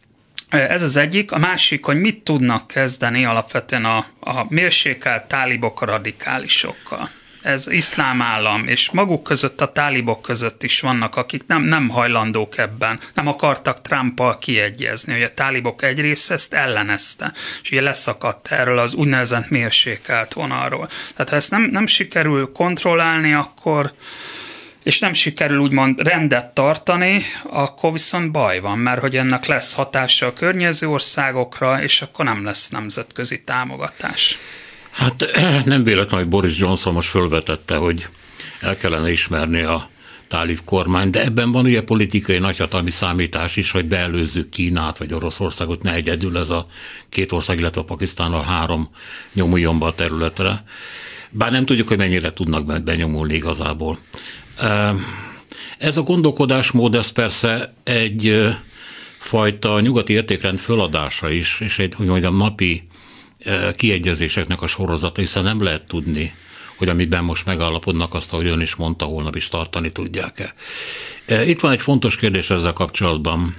[0.49, 1.33] Ez az egyik.
[1.33, 7.11] A másik, hogy mit tudnak kezdeni alapvetően a, a mérsékelt tálibok a radikálisokkal
[7.47, 12.59] ez iszlám állam, és maguk között a tálibok között is vannak, akik nem, nem hajlandók
[12.59, 17.33] ebben, nem akartak Trumpal kiegyezni, hogy a tálibok egy része ezt ellenezte,
[17.63, 20.89] és ugye leszakadt erről az úgynevezett mérsékelt vonalról.
[21.13, 23.93] Tehát ha ezt nem, nem sikerül kontrollálni, akkor
[24.83, 30.27] és nem sikerül úgymond rendet tartani, akkor viszont baj van, mert hogy ennek lesz hatása
[30.27, 34.39] a környező országokra, és akkor nem lesz nemzetközi támogatás.
[34.97, 35.25] Hát
[35.65, 38.07] nem véletlen, hogy Boris Johnson most fölvetette, hogy
[38.61, 39.89] el kellene ismerni a
[40.29, 45.83] tálib kormány, de ebben van ugye politikai nagyhatalmi számítás is, hogy beelőzzük Kínát vagy Oroszországot,
[45.83, 46.67] ne egyedül ez a
[47.09, 48.89] két ország, illetve a Pakisztánnal három
[49.33, 50.65] nyomuljon be a területre.
[51.31, 53.99] Bár nem tudjuk, hogy mennyire tudnak benyomulni igazából.
[55.79, 58.47] Ez a gondolkodásmód, ez persze egy
[59.19, 62.87] fajta nyugati értékrend föladása is, és egy, hogy mondjam, napi
[63.77, 66.35] kiegyezéseknek a sorozata, hiszen nem lehet tudni,
[66.77, 70.55] hogy amiben most megállapodnak, azt, ahogy ön is mondta, holnap is tartani tudják-e.
[71.45, 73.55] Itt van egy fontos kérdés ezzel kapcsolatban,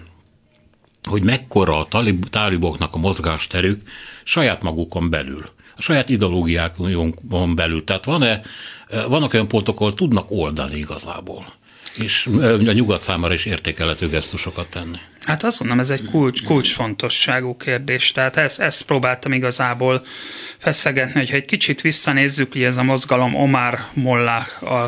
[1.09, 1.87] hogy mekkora a
[2.29, 3.81] táliboknak a mozgásterük
[4.23, 7.83] saját magukon belül, a saját ideológiákon belül.
[7.83, 8.41] Tehát van-e,
[9.07, 11.45] vannak olyan pontok, ahol tudnak oldani igazából
[11.97, 12.29] és
[12.67, 14.97] a nyugat számára is értékelhető gesztusokat tenni.
[15.21, 18.11] Hát azt mondom, ez egy kulcs, kulcsfontosságú kérdés.
[18.11, 20.01] Tehát ezt, ezt próbáltam igazából
[20.57, 24.45] feszegetni, hogyha egy kicsit visszanézzük, hogy ez a mozgalom Omar Mollah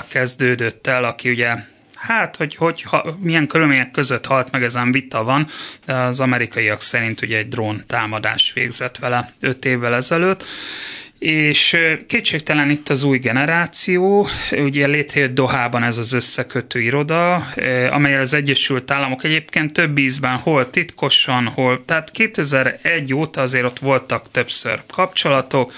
[0.07, 1.55] kezdődött el, aki ugye
[1.99, 5.47] Hát, hogy, hogy ha, milyen körülmények között halt meg, ezen vita van,
[5.85, 10.45] de az amerikaiak szerint ugye egy drón támadás végzett vele öt évvel ezelőtt,
[11.19, 11.77] és
[12.07, 17.35] kétségtelen itt az új generáció, ugye létrejött Dohában ez az összekötő iroda,
[17.91, 23.79] amely az Egyesült Államok egyébként több ízben hol titkosan, hol, tehát 2001 óta azért ott
[23.79, 25.73] voltak többször kapcsolatok,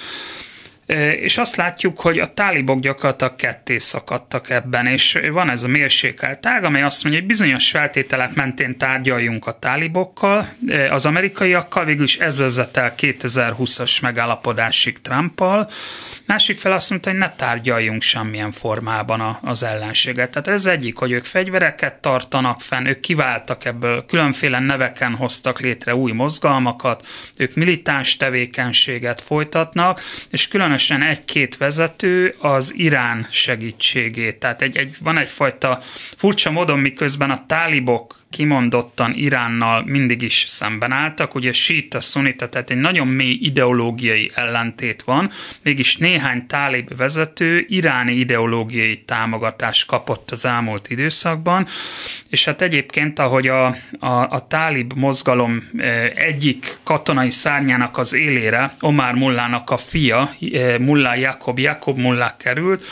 [1.20, 6.40] és azt látjuk, hogy a tálibok gyakorlatilag ketté szakadtak ebben, és van ez a mérsékelt
[6.40, 10.50] tág, amely azt mondja, hogy bizonyos feltételek mentén tárgyaljunk a tálibokkal,
[10.90, 15.70] az amerikaiakkal, végül is ez vezet el 2020-as megállapodásig Trumpal,
[16.26, 20.32] Másik fel azt mondta, hogy ne tárgyaljunk semmilyen formában az ellenséget.
[20.32, 25.96] Tehát ez egyik, hogy ők fegyvereket tartanak fenn, ők kiváltak ebből, különféle neveken hoztak létre
[25.96, 27.08] új mozgalmakat,
[27.38, 34.40] ők militáns tevékenységet folytatnak, és különösen egy-két vezető az Irán segítségét.
[34.40, 35.80] Tehát egy, egy, van egyfajta
[36.18, 42.70] furcsa módon, miközben a tálibok kimondottan Iránnal mindig is szemben álltak, ugye síta, szunita, tehát
[42.70, 45.30] egy nagyon mély ideológiai ellentét van,
[45.62, 51.68] mégis néhány tálib vezető iráni ideológiai támogatást kapott az elmúlt időszakban,
[52.30, 53.66] és hát egyébként, ahogy a,
[54.00, 60.80] a, a tálib mozgalom e, egyik katonai szárnyának az élére, Omar Mullának a fia, e,
[60.80, 62.84] Mullá Jakob, Jakob Mullá került,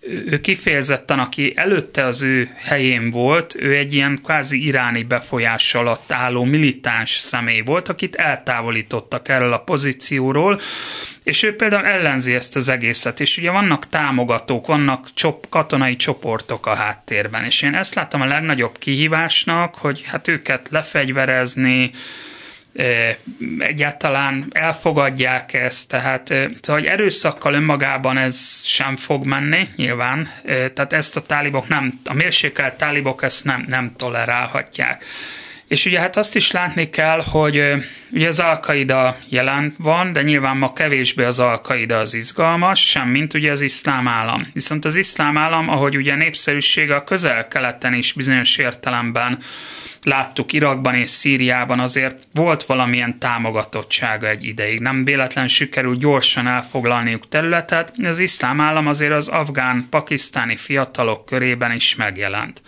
[0.00, 6.12] ő kifejezetten, aki előtte az ő helyén volt, ő egy ilyen kvázi iráni befolyás alatt
[6.12, 10.60] álló militáns személy volt, akit eltávolítottak erről a pozícióról,
[11.22, 16.66] és ő például ellenzi ezt az egészet, és ugye vannak támogatók, vannak csop, katonai csoportok
[16.66, 21.90] a háttérben, és én ezt láttam a legnagyobb kihívásnak, hogy hát őket lefegyverezni,
[23.58, 26.28] egyáltalán elfogadják ezt, tehát
[26.60, 32.14] szóval, hogy erőszakkal önmagában ez sem fog menni, nyilván, tehát ezt a tálibok nem, a
[32.14, 35.04] mérsékelt tálibok ezt nem, nem tolerálhatják.
[35.70, 37.62] És ugye hát azt is látni kell, hogy
[38.10, 43.34] ugye az alkaida jelen van, de nyilván ma kevésbé az alkaida az izgalmas, sem mint
[43.34, 44.50] ugye az iszlám állam.
[44.52, 49.38] Viszont az iszlám állam, ahogy ugye népszerűsége a közel-keleten is bizonyos értelemben
[50.02, 54.80] láttuk Irakban és Szíriában azért volt valamilyen támogatottsága egy ideig.
[54.80, 61.94] Nem véletlen sikerült gyorsan elfoglalniuk területet, az iszlám állam azért az afgán-pakisztáni fiatalok körében is
[61.94, 62.62] megjelent.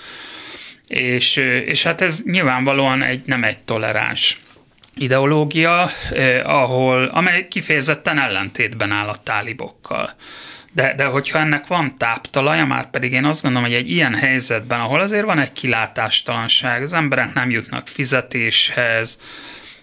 [0.86, 4.40] És, és hát ez nyilvánvalóan egy, nem egy toleráns
[4.94, 10.14] ideológia, eh, ahol, amely kifejezetten ellentétben áll a tálibokkal.
[10.74, 14.80] De, de hogyha ennek van táptalaja, már pedig én azt gondolom, hogy egy ilyen helyzetben,
[14.80, 19.18] ahol azért van egy kilátástalanság, az emberek nem jutnak fizetéshez,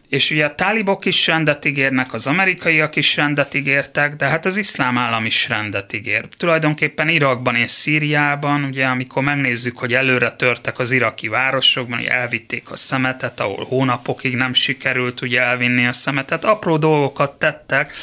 [0.10, 4.58] és ugye a tálibok is rendet ígérnek, az amerikaiak is rendet ígértek, de hát az
[4.58, 6.28] iszlám állam is rendet ígér.
[6.38, 12.72] Tulajdonképpen Irakban és Szíriában, ugye amikor megnézzük, hogy előre törtek az iraki városokban, hogy elvitték
[12.72, 17.94] a szemetet, ahol hónapokig nem sikerült ugye elvinni a szemetet, apró dolgokat tettek,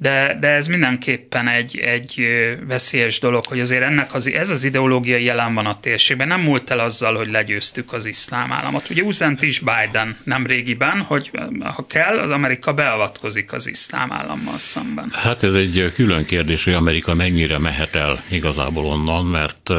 [0.00, 2.26] de, de ez mindenképpen egy, egy
[2.66, 6.28] veszélyes dolog, hogy azért ennek az, ez az ideológia jelen van a térségben.
[6.28, 8.90] Nem múlt el azzal, hogy legyőztük az iszlám államot.
[8.90, 11.30] Ugye üzent is Biden nem régiben, hogy
[11.62, 15.10] ha kell, az Amerika beavatkozik az iszlám állammal szemben.
[15.12, 19.70] Hát ez egy külön kérdés, hogy Amerika mennyire mehet el igazából onnan, mert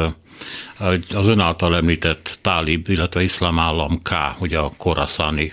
[1.14, 5.52] az ön által említett tálib, illetve iszlám állam K, ugye a koraszáni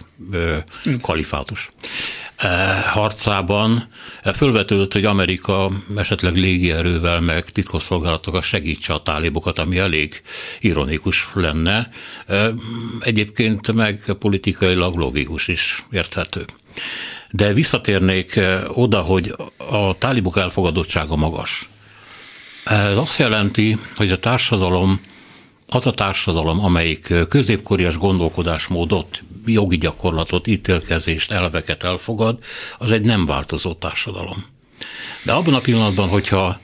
[1.01, 1.69] kalifátus.
[2.39, 3.87] E, harcában
[4.23, 10.21] e, fölvetődött, hogy Amerika esetleg légierővel meg titkosszolgálatokkal segítse a tálibokat, ami elég
[10.59, 11.89] ironikus lenne.
[12.27, 12.53] E,
[12.99, 16.45] egyébként meg politikailag logikus is érthető.
[17.31, 21.69] De visszatérnék oda, hogy a tálibok elfogadottsága magas.
[22.65, 25.01] Ez azt jelenti, hogy a társadalom
[25.71, 32.39] az a társadalom, amelyik középkorias gondolkodásmódot, jogi gyakorlatot, ítélkezést, elveket elfogad,
[32.77, 34.45] az egy nem változó társadalom.
[35.23, 36.59] De abban a pillanatban, hogyha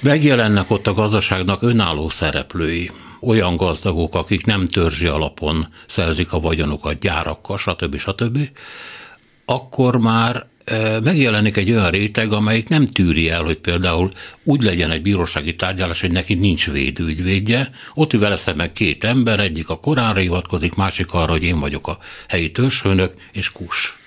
[0.00, 6.98] megjelennek ott a gazdaságnak önálló szereplői, olyan gazdagok, akik nem törzsi alapon szerzik a vagyonukat
[6.98, 7.98] gyárakkal, stb.
[7.98, 8.38] stb.,
[9.44, 10.46] akkor már
[11.02, 14.10] megjelenik egy olyan réteg, amelyik nem tűri el, hogy például
[14.42, 19.40] úgy legyen egy bírósági tárgyalás, hogy neki nincs védőügyvédje, ott ül vele szemben két ember,
[19.40, 21.98] egyik a Koránra hivatkozik, másik arra, hogy én vagyok a
[22.28, 23.98] helyi törzsfőnök, és kus.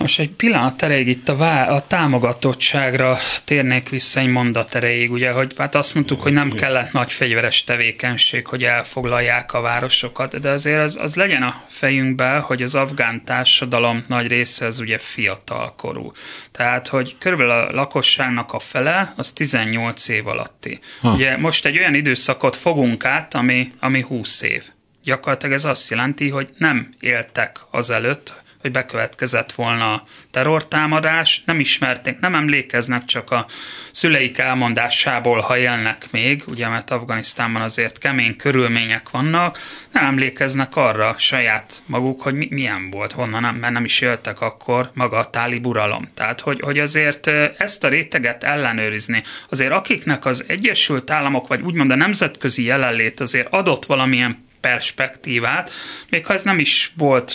[0.00, 5.30] Most egy pillanat erejéig itt a, vá- a támogatottságra térnék vissza egy mondat erejéig, ugye,
[5.30, 10.50] hogy hát azt mondtuk, hogy nem kellett nagy fegyveres tevékenység, hogy elfoglalják a városokat, de
[10.50, 16.12] azért az, az legyen a fejünkben, hogy az afgán társadalom nagy része az ugye fiatalkorú.
[16.52, 20.78] Tehát, hogy körülbelül a lakosságnak a fele az 18 év alatti.
[21.00, 21.12] Ha.
[21.12, 24.64] Ugye most egy olyan időszakot fogunk át, ami, ami 20 év.
[25.02, 32.34] Gyakorlatilag ez azt jelenti, hogy nem éltek azelőtt, hogy bekövetkezett volna terrortámadás, nem ismerték, nem
[32.34, 33.46] emlékeznek csak a
[33.90, 39.58] szüleik elmondásából, ha élnek még, ugye, mert Afganisztánban azért kemény körülmények vannak,
[39.92, 44.40] nem emlékeznek arra saját maguk, hogy mi, milyen volt, honnan nem, mert nem is éltek
[44.40, 46.08] akkor maga a tálib uralom.
[46.14, 47.26] Tehát, hogy, hogy azért
[47.58, 53.52] ezt a réteget ellenőrizni, azért akiknek az Egyesült Államok, vagy úgymond a nemzetközi jelenlét azért
[53.52, 55.70] adott valamilyen perspektívát,
[56.10, 57.34] még ha ez nem is volt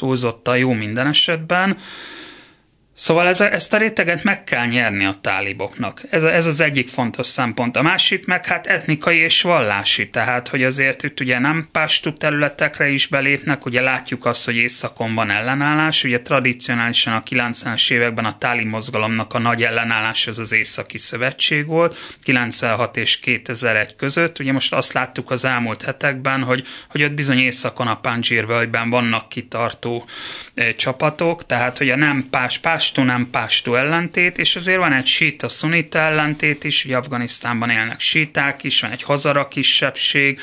[0.00, 1.76] túlzottan jó minden esetben,
[3.00, 6.02] Szóval ez, ezt a réteget meg kell nyerni a táliboknak.
[6.10, 7.76] Ez, ez az egyik fontos szempont.
[7.76, 12.88] A másik meg hát etnikai és vallási, tehát hogy azért itt ugye nem pástú területekre
[12.88, 18.38] is belépnek, ugye látjuk azt, hogy északon van ellenállás, ugye tradicionálisan a 90-es években a
[18.38, 24.52] táli mozgalomnak a nagy ellenállás az az északi szövetség volt, 96 és 2001 között, ugye
[24.52, 29.28] most azt láttuk az elmúlt hetekben, hogy, hogy ott bizony északon a Panjir völgyben vannak
[29.28, 30.04] kitartó
[30.54, 34.92] e, csapatok, tehát hogy a nem pás, pás pástó nem pástó ellentét, és azért van
[34.92, 40.40] egy síta szunita ellentét is, ugye Afganisztánban élnek síták is, van egy hazara kisebbség,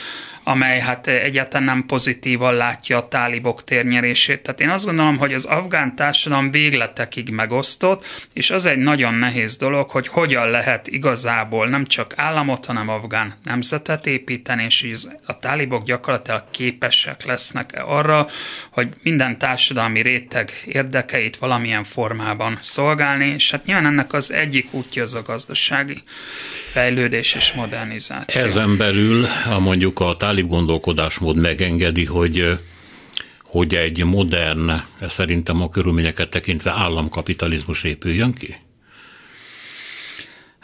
[0.47, 4.41] amely hát egyáltalán nem pozitívan látja a tálibok térnyerését.
[4.41, 9.57] Tehát én azt gondolom, hogy az afgán társadalom végletekig megosztott, és az egy nagyon nehéz
[9.57, 14.95] dolog, hogy hogyan lehet igazából nem csak államot, hanem afgán nemzetet építeni, és
[15.25, 18.27] a tálibok gyakorlatilag képesek lesznek arra,
[18.71, 25.04] hogy minden társadalmi réteg érdekeit valamilyen formában szolgálni, és hát nyilván ennek az egyik útja
[25.04, 25.98] az a gazdasági
[26.71, 28.41] fejlődés és modernizáció.
[28.41, 32.60] Ezen belül a mondjuk a tálib gondolkodásmód megengedi, hogy
[33.44, 34.71] hogy egy modern,
[35.02, 38.56] szerintem a körülményeket tekintve államkapitalizmus épüljön ki?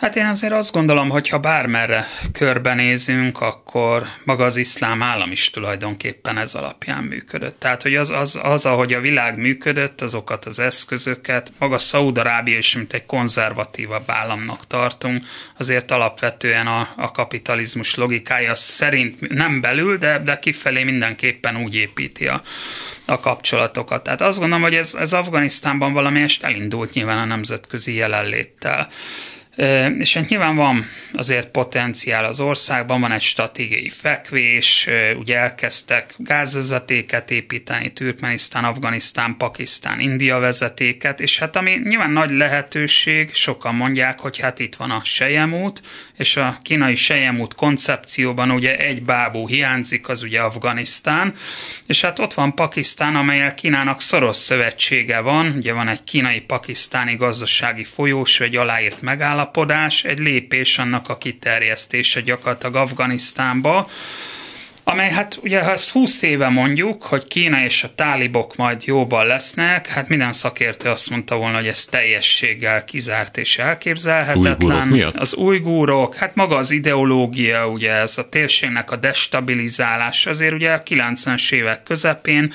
[0.03, 5.49] Hát én azért azt gondolom, hogy ha bármerre körbenézünk, akkor maga az iszlám állam is
[5.49, 7.59] tulajdonképpen ez alapján működött.
[7.59, 12.75] Tehát, hogy az, az, az ahogy a világ működött, azokat az eszközöket, maga Szaúd-Arábia is,
[12.75, 15.25] mint egy konzervatívabb államnak tartunk,
[15.57, 22.27] azért alapvetően a, a kapitalizmus logikája szerint nem belül, de, de kifelé mindenképpen úgy építi
[22.27, 22.41] a,
[23.05, 24.03] a kapcsolatokat.
[24.03, 28.89] Tehát azt gondolom, hogy ez, ez Afganisztánban valamelyest elindult nyilván a nemzetközi jelenléttel.
[29.97, 34.87] És hát nyilván van azért potenciál az országban, van egy stratégiai fekvés,
[35.17, 43.33] ugye elkezdtek gázvezetéket építeni, Türkmenisztán, Afganisztán, Pakisztán, India vezetéket, és hát ami nyilván nagy lehetőség,
[43.33, 45.81] sokan mondják, hogy hát itt van a Sejemút,
[46.17, 51.33] és a kínai Sejemút koncepcióban ugye egy bábú hiányzik, az ugye Afganisztán,
[51.85, 57.83] és hát ott van Pakisztán, amelyel Kínának szoros szövetsége van, ugye van egy kínai-pakisztáni gazdasági
[57.83, 59.41] folyós, egy aláírt megállapodás,
[60.03, 63.89] egy lépés annak a kiterjesztése gyakorlatilag Afganisztánba,
[64.83, 69.25] amely hát ugye ha ezt 20 éve mondjuk, hogy Kína és a tálibok majd jóban
[69.25, 74.91] lesznek, hát minden szakértő azt mondta volna, hogy ez teljességgel kizárt és elképzelhetetlen.
[74.91, 80.71] Ujgurok az újgúrok, hát maga az ideológia, ugye ez a térségnek a destabilizálás, azért ugye
[80.71, 82.53] a 90-es évek közepén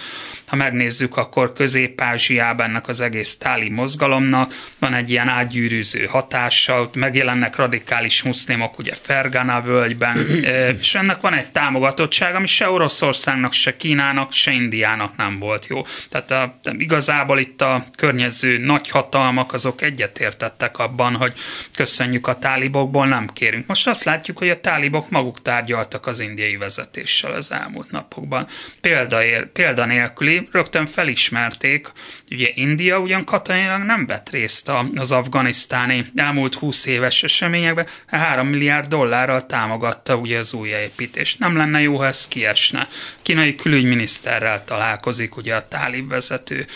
[0.48, 6.94] ha megnézzük, akkor Közép-Ázsiában ennek az egész táli mozgalomnak van egy ilyen átgyűrűző hatása, ott
[6.94, 10.44] megjelennek radikális muszlimok ugye Fergana völgyben,
[10.80, 15.82] és ennek van egy támogatottság, ami se Oroszországnak, se Kínának, se Indiának nem volt jó.
[16.08, 21.32] Tehát a, igazából itt a környező nagyhatalmak azok egyetértettek abban, hogy
[21.74, 23.66] köszönjük a tálibokból, nem kérünk.
[23.66, 28.46] Most azt látjuk, hogy a tálibok maguk tárgyaltak az indiai vezetéssel az elmúlt napokban.
[28.80, 29.46] Példa, ér,
[30.52, 31.92] rögtön felismerték,
[32.30, 38.86] ugye India ugyan katonailag nem vett részt az afganisztáni elmúlt 20 éves eseményekben, 3 milliárd
[38.88, 41.38] dollárral támogatta ugye az újjáépítést.
[41.38, 42.88] Nem lenne jó, ha ez kiesne.
[43.22, 46.66] Kínai külügyminiszterrel találkozik ugye a tálib vezető.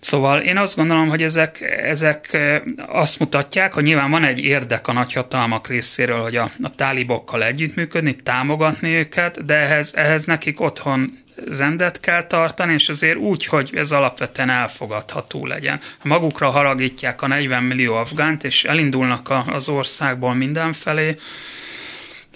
[0.00, 2.38] Szóval én azt gondolom, hogy ezek, ezek
[2.86, 8.16] azt mutatják, hogy nyilván van egy érdek a nagyhatalmak részéről, hogy a, a tálibokkal együttműködni,
[8.16, 11.18] támogatni őket, de ehhez, ehhez nekik otthon
[11.48, 15.80] rendet kell tartani, és azért úgy, hogy ez alapvetően elfogadható legyen.
[15.98, 21.16] Ha magukra haragítják a 40 millió afgánt, és elindulnak az országból mindenfelé,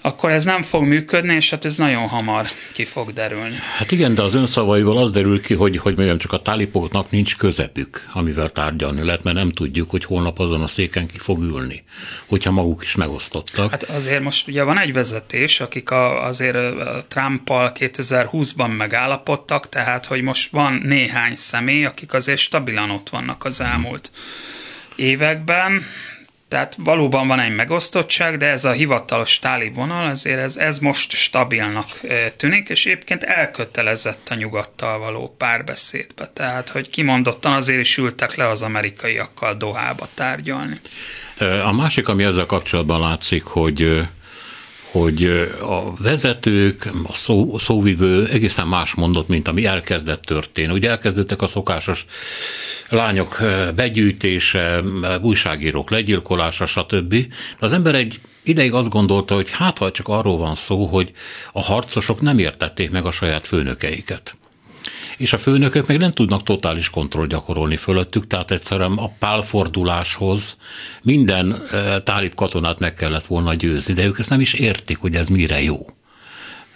[0.05, 3.55] akkor ez nem fog működni, és hát ez nagyon hamar ki fog derülni.
[3.77, 7.11] Hát igen, de az ön szavaival az derül ki, hogy, hogy mondjam, csak a tálipoknak
[7.11, 11.41] nincs közepük, amivel tárgyalni lehet, mert nem tudjuk, hogy holnap azon a széken ki fog
[11.41, 11.83] ülni,
[12.27, 13.69] hogyha maguk is megosztottak.
[13.69, 16.57] Hát azért most ugye van egy vezetés, akik a, azért
[17.07, 23.61] Trumpal 2020-ban megállapodtak, tehát hogy most van néhány személy, akik azért stabilan ott vannak az
[23.61, 24.11] elmúlt
[24.95, 25.85] években,
[26.55, 31.11] tehát valóban van egy megosztottság, de ez a hivatalos táli vonal, azért ez, ez most
[31.11, 31.85] stabilnak
[32.37, 36.31] tűnik, és egyébként elkötelezett a nyugattal való párbeszédbe.
[36.33, 40.79] Tehát, hogy kimondottan azért is ültek le az amerikaiakkal Dohába tárgyalni.
[41.65, 44.01] A másik, ami ezzel kapcsolatban látszik, hogy
[44.99, 45.23] hogy
[45.61, 50.73] a vezetők, a szó, szóvivő egészen más mondott, mint ami elkezdett történni.
[50.73, 52.05] Ugye elkezdődtek a szokásos
[52.89, 53.37] lányok
[53.75, 54.83] begyűjtése,
[55.21, 57.15] újságírók legyilkolása, stb.
[57.59, 61.11] Az ember egy ideig azt gondolta, hogy hát ha csak arról van szó, hogy
[61.51, 64.37] a harcosok nem értették meg a saját főnökeiket
[65.17, 70.57] és a főnökök meg nem tudnak totális kontroll gyakorolni fölöttük, tehát egyszerűen a pálforduláshoz
[71.03, 71.61] minden
[72.03, 75.61] tálib katonát meg kellett volna győzni, de ők ezt nem is értik, hogy ez mire
[75.61, 75.85] jó.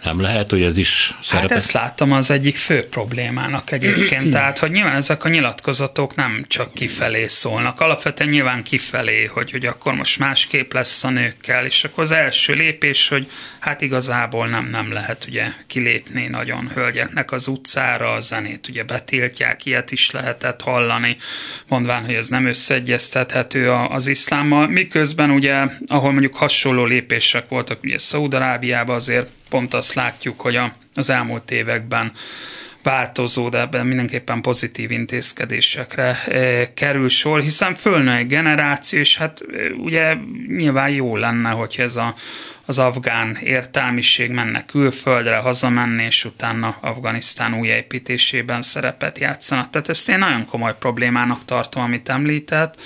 [0.02, 1.50] Nem lehet, hogy ez is szerepet...
[1.50, 6.44] Hát ezt láttam az egyik fő problémának egyébként, tehát hogy nyilván ezek a nyilatkozatok nem
[6.48, 11.84] csak kifelé szólnak, alapvetően nyilván kifelé, hogy, hogy akkor most másképp lesz a nőkkel, és
[11.84, 17.46] akkor az első lépés, hogy hát igazából nem, nem lehet ugye kilépni nagyon hölgyeknek az
[17.46, 21.16] utcára, a zenét ugye betiltják, ilyet is lehetett hallani,
[21.68, 27.98] mondván, hogy ez nem összeegyeztethető az iszlámmal, miközben ugye, ahol mondjuk hasonló lépések voltak, ugye
[27.98, 32.12] Szaudarábiában azért pont azt látjuk, hogy a az elmúlt években
[32.82, 36.18] változó, de ebben mindenképpen pozitív intézkedésekre
[36.74, 39.40] kerül sor, hiszen fölnő egy generáció, és hát
[39.76, 40.14] ugye
[40.46, 42.14] nyilván jó lenne, hogy ez a,
[42.66, 49.70] az afgán értelmiség menne külföldre, hazamenni, és utána Afganisztán újjáépítésében szerepet játszanak.
[49.70, 52.80] Tehát ezt én nagyon komoly problémának tartom, amit említett,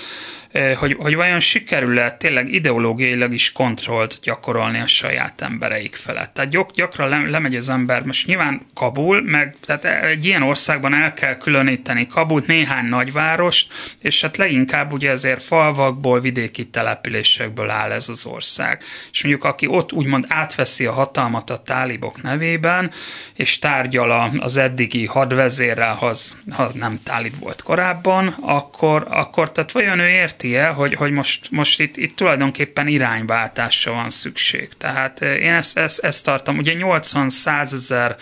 [0.77, 6.33] hogy, hogy vajon sikerül-e tényleg ideológiailag is kontrollt gyakorolni a saját embereik felett.
[6.33, 10.93] Tehát gyak, gyakran le, lemegy az ember, most nyilván Kabul, meg tehát egy ilyen országban
[10.93, 17.91] el kell különíteni Kabult, néhány nagyvárost, és hát leginkább ugye azért falvakból, vidéki településekből áll
[17.91, 18.83] ez az ország.
[19.11, 22.91] És mondjuk aki ott úgymond átveszi a hatalmat a tálibok nevében,
[23.33, 29.71] és tárgyal az eddigi hadvezérrel, ha az, ha nem tálib volt korábban, akkor, akkor tehát
[29.71, 34.69] vajon ő érti érti-e, hogy, hogy most, most itt, itt tulajdonképpen irányváltásra van szükség.
[34.77, 36.57] Tehát eh, én ezt, ezt, ezt tartom.
[36.57, 38.15] Ugye 80-100 ezer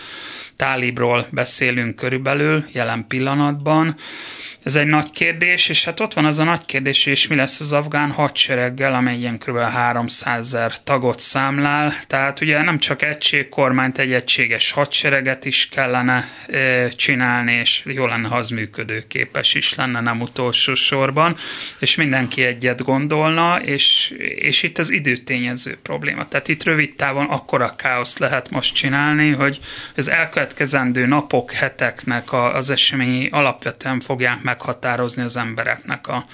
[0.56, 3.96] tálibról beszélünk körülbelül jelen pillanatban,
[4.64, 7.60] ez egy nagy kérdés, és hát ott van az a nagy kérdés, és mi lesz
[7.60, 9.58] az afgán hadsereggel, amely ilyen kb.
[9.58, 11.94] 300 ezer tagot számlál.
[12.06, 18.28] Tehát ugye nem csak egységkormányt, egy egységes hadsereget is kellene e, csinálni, és jó lenne,
[18.28, 21.36] ha az működőképes is lenne, nem utolsó sorban,
[21.78, 26.28] és mindenki egyet gondolna, és, és itt az időtényező probléma.
[26.28, 29.60] Tehát itt rövid távon akkora káoszt lehet most csinálni, hogy
[29.96, 36.24] az elkövetkezendő napok, heteknek az eseményi alapvetően fogják meg meghatározni az embereknek a,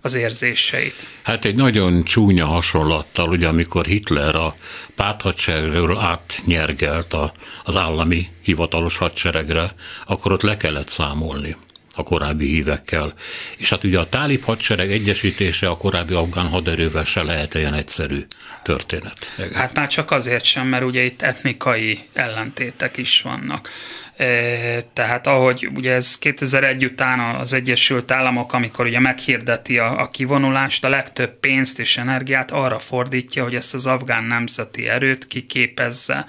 [0.00, 1.08] az érzéseit.
[1.22, 4.54] Hát egy nagyon csúnya hasonlattal, ugye amikor Hitler a
[4.94, 7.32] párthadseregről átnyergelt a,
[7.64, 9.74] az állami hivatalos hadseregre,
[10.06, 11.56] akkor ott le kellett számolni
[11.94, 13.14] a korábbi hívekkel.
[13.56, 18.26] És hát ugye a tálib hadsereg egyesítése a korábbi afgán haderővel se lehet ilyen egyszerű
[18.62, 19.30] történet.
[19.52, 23.68] Hát már csak azért sem, mert ugye itt etnikai ellentétek is vannak.
[24.92, 30.84] Tehát ahogy ugye ez 2001 után az Egyesült Államok, amikor ugye meghirdeti a, a kivonulást,
[30.84, 36.26] a legtöbb pénzt és energiát arra fordítja, hogy ezt az afgán nemzeti erőt kiképezze.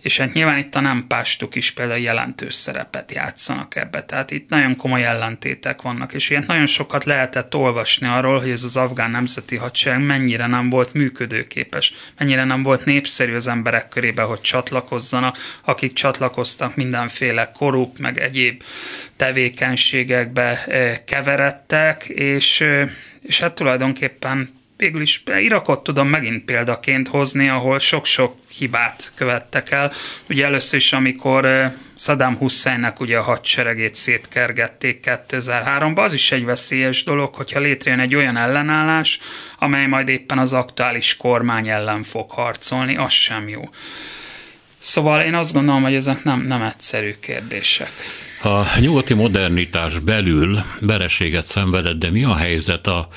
[0.00, 4.04] És hát nyilván itt a nem pástuk is például jelentős szerepet játszanak ebbe.
[4.04, 8.62] Tehát itt nagyon komoly ellentétek vannak, és ilyen nagyon sokat lehetett olvasni arról, hogy ez
[8.64, 14.22] az afgán nemzeti hadsereg mennyire nem volt működőképes, mennyire nem volt népszerű az emberek körébe,
[14.22, 18.62] hogy csatlakozzanak, akik csatlakoztak mindenféle mindenféle korrupt, meg egyéb
[19.16, 22.90] tevékenységekbe eh, keveredtek, és, eh,
[23.22, 29.92] és hát tulajdonképpen végül is Irakot tudom megint példaként hozni, ahol sok-sok hibát követtek el.
[30.28, 36.44] Ugye először is, amikor eh, Saddam Husseinnek ugye a hadseregét szétkergették 2003-ban, az is egy
[36.44, 39.20] veszélyes dolog, hogyha létrejön egy olyan ellenállás,
[39.58, 43.62] amely majd éppen az aktuális kormány ellen fog harcolni, az sem jó.
[44.84, 47.90] Szóval én azt gondolom, hogy ezek nem, nem egyszerű kérdések.
[48.42, 52.86] A nyugati modernitás belül vereséget szenvedett, de mi a helyzet?
[52.86, 53.08] A,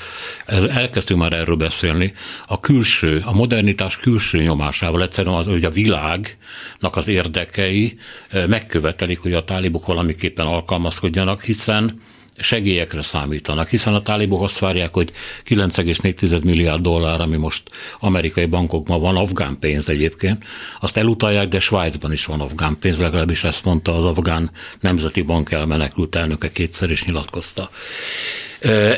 [0.46, 2.14] ez, elkezdtünk már erről beszélni.
[2.46, 7.98] A külső, a modernitás külső nyomásával egyszerűen az, hogy a világnak az érdekei
[8.28, 12.00] eh, megkövetelik, hogy a tálibok valamiképpen alkalmazkodjanak, hiszen
[12.38, 15.12] segélyekre számítanak, hiszen a tálibok azt várják, hogy
[15.48, 17.62] 9,4 milliárd dollár, ami most
[17.98, 20.44] amerikai bankokban van, afgán pénz egyébként,
[20.80, 25.50] azt elutalják, de Svájcban is van afgán pénz, legalábbis ezt mondta az afgán nemzeti bank
[25.50, 27.70] elmenekült elnöke kétszer is nyilatkozta.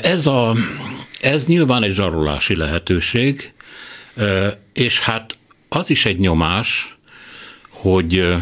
[0.02, 0.54] Ez, a,
[1.20, 3.52] ez nyilván egy zsarolási lehetőség,
[4.72, 6.96] és hát az is egy nyomás,
[7.70, 8.34] hogy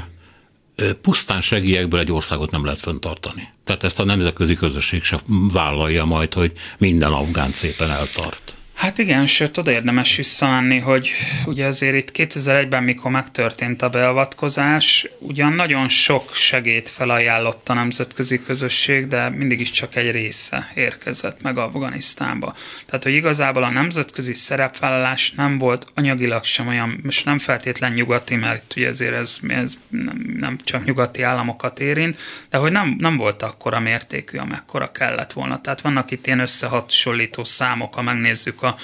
[1.00, 3.48] pusztán segélyekből egy országot nem lehet fenntartani.
[3.64, 5.20] Tehát ezt a nemzetközi közösség sem
[5.52, 8.56] vállalja majd, hogy minden afgán szépen eltart.
[8.76, 11.10] Hát igen, sőt, oda érdemes visszamenni, hogy
[11.44, 18.42] ugye azért itt 2001-ben, mikor megtörtént a beavatkozás, ugyan nagyon sok segét felajánlott a nemzetközi
[18.42, 22.54] közösség, de mindig is csak egy része érkezett meg Afganisztánba.
[22.86, 28.34] Tehát, hogy igazából a nemzetközi szerepvállalás nem volt anyagilag sem olyan, most nem feltétlen nyugati,
[28.34, 32.18] mert ugye ezért ez, ez nem, nem csak nyugati államokat érint,
[32.50, 35.60] de hogy nem, nem volt akkora mértékű, amekkora kellett volna.
[35.60, 38.76] Tehát vannak itt ilyen összehasonlító számok, ha megnézzük a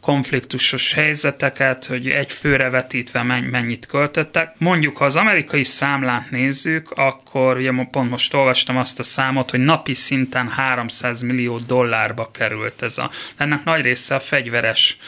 [0.00, 4.54] konfliktusos helyzeteket, hogy egy főre vetítve mennyit költöttek.
[4.58, 9.60] Mondjuk, ha az amerikai számlát nézzük, akkor ugye pont most olvastam azt a számot, hogy
[9.60, 13.10] napi szinten 300 millió dollárba került ez a.
[13.36, 14.98] Ennek nagy része a fegyveres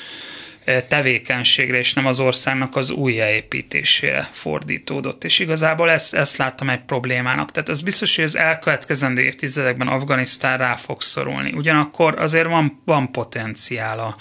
[0.89, 5.25] tevékenységre, és nem az országnak az újjáépítésére fordítódott.
[5.25, 7.51] És igazából ezt, ezt láttam egy problémának.
[7.51, 11.53] Tehát az biztos, hogy az elkövetkezendő évtizedekben Afganisztán rá fog szorulni.
[11.53, 14.17] Ugyanakkor azért van, van potenciál a,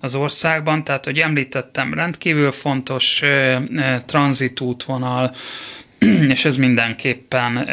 [0.00, 3.22] az országban, tehát, hogy említettem, rendkívül fontos
[4.06, 5.34] tranzitútvonal,
[6.34, 7.64] és ez mindenképpen,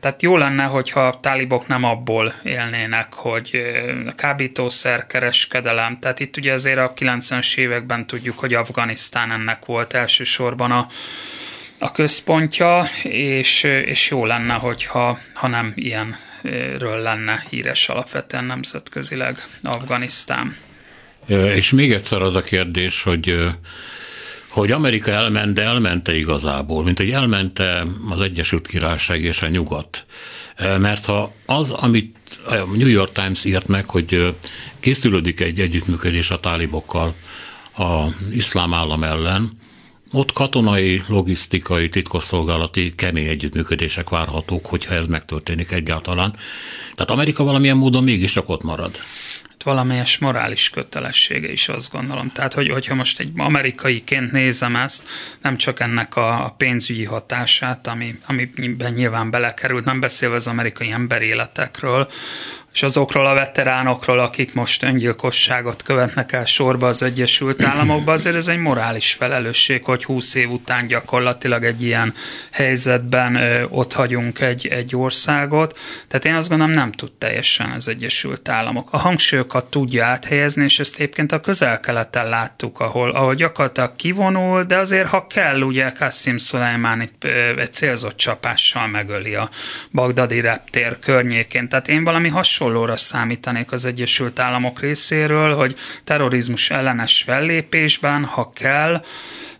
[0.00, 3.60] tehát jó lenne, hogyha a tálibok nem abból élnének, hogy
[4.06, 9.92] a kábítószer kereskedelem, tehát itt ugye azért a 90-es években tudjuk, hogy Afganisztán ennek volt
[9.92, 10.86] elsősorban a,
[11.78, 20.56] a központja, és, és jó lenne, hogyha ha nem ilyenről lenne híres alapvetően nemzetközileg Afganisztán.
[21.28, 23.34] És még egyszer az a kérdés, hogy
[24.60, 30.06] hogy Amerika elment, de elmente igazából, mint hogy elmente az Egyesült Királyság és a nyugat.
[30.58, 34.34] Mert ha az, amit a New York Times írt meg, hogy
[34.80, 37.14] készülődik egy együttműködés a tálibokkal
[37.76, 39.58] a iszlám állam ellen,
[40.12, 46.36] ott katonai, logisztikai, titkosszolgálati kemény együttműködések várhatók, hogyha ez megtörténik egyáltalán.
[46.94, 48.98] Tehát Amerika valamilyen módon mégiscsak ott marad
[49.66, 52.30] valamelyes morális kötelessége is, azt gondolom.
[52.32, 55.08] Tehát, hogy, hogyha most egy amerikaiként nézem ezt,
[55.42, 60.90] nem csak ennek a, a pénzügyi hatását, ami, amiben nyilván belekerült, nem beszélve az amerikai
[60.90, 62.08] emberéletekről,
[62.76, 68.48] és azokról a veteránokról, akik most öngyilkosságot követnek el sorba az Egyesült Államokba, azért ez
[68.48, 72.14] egy morális felelősség, hogy 20 év után gyakorlatilag egy ilyen
[72.50, 73.38] helyzetben
[73.70, 75.78] ott hagyunk egy, egy országot.
[76.08, 78.88] Tehát én azt gondolom nem tud teljesen az Egyesült Államok.
[78.90, 84.76] A hangsúlyokat tudja áthelyezni, és ezt egyébként a közel-keleten láttuk, ahol, ahol gyakorlatilag kivonul, de
[84.76, 87.10] azért ha kell, ugye Kassim Soleimani
[87.56, 89.50] egy célzott csapással megöli a
[89.92, 91.68] bagdadi reptér környékén.
[91.68, 98.50] Tehát én valami hasonló hasonlóra számítanék az Egyesült Államok részéről, hogy terrorizmus ellenes fellépésben, ha
[98.54, 99.04] kell,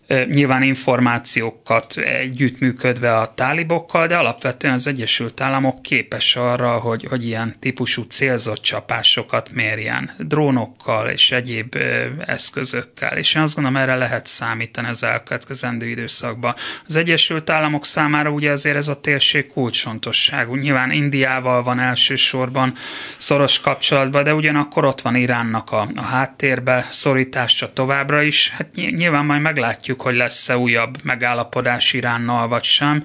[0.09, 7.57] nyilván információkat együttműködve a tálibokkal, de alapvetően az Egyesült Államok képes arra, hogy, hogy ilyen
[7.61, 11.76] típusú célzott csapásokat mérjen, drónokkal és egyéb
[12.26, 16.54] eszközökkel, és én azt gondolom, erre lehet számítani az elkövetkezendő időszakban.
[16.86, 20.54] Az Egyesült Államok számára ugye azért ez a térség kulcsfontosságú.
[20.54, 22.74] Nyilván Indiával van elsősorban
[23.16, 28.50] szoros kapcsolatban, de ugyanakkor ott van Iránnak a, a háttérbe szorítása továbbra is.
[28.50, 33.03] Hát nyilván majd meglátjuk, tudjuk, hogy lesz-e újabb megállapodás Iránnal vagy sem,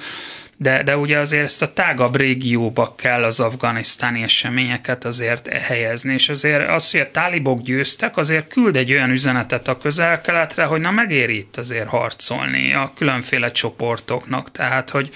[0.58, 6.30] de, de ugye azért ezt a tágabb régióba kell az afganisztáni eseményeket azért helyezni, és
[6.30, 10.92] azért az, hogy a tálibok győztek, azért küld egy olyan üzenetet a közel-keletre, hogy na
[10.92, 15.10] megéri itt azért harcolni a különféle csoportoknak, tehát hogy,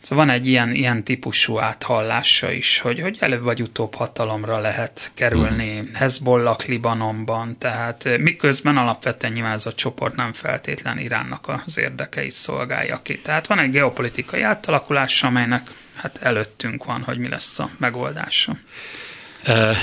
[0.00, 5.10] Szóval van egy ilyen, ilyen típusú áthallása is, hogy, hogy előbb vagy utóbb hatalomra lehet
[5.14, 5.90] kerülni hmm.
[5.94, 12.96] Hezbollah Libanonban, tehát miközben alapvetően nyilván ez a csoport nem feltétlen Iránnak az érdekeit szolgálja
[13.02, 13.18] ki.
[13.18, 18.56] Tehát van egy geopolitikai átalakulás, amelynek hát előttünk van, hogy mi lesz a megoldása.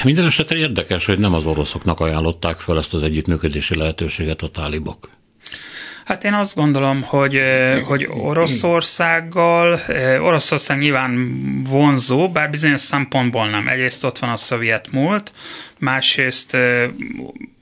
[0.04, 5.10] Minden esetre érdekes, hogy nem az oroszoknak ajánlották fel ezt az együttműködési lehetőséget a tálibok.
[6.08, 7.42] Hát én azt gondolom, hogy,
[7.84, 9.80] hogy Oroszországgal,
[10.22, 13.68] Oroszország nyilván vonzó, bár bizonyos szempontból nem.
[13.68, 15.34] Egyrészt ott van a szovjet múlt,
[15.78, 16.58] másrészt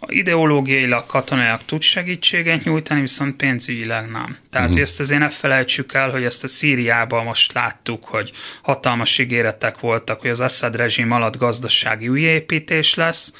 [0.07, 4.37] ideológiailag, katonailag tud segítséget nyújtani, viszont pénzügyileg nem.
[4.51, 4.83] Tehát uh-huh.
[4.83, 8.31] ezt azért ne felejtsük el, hogy ezt a Szíriában most láttuk, hogy
[8.61, 13.33] hatalmas ígéretek voltak, hogy az Assad rezsim alatt gazdasági újépítés lesz,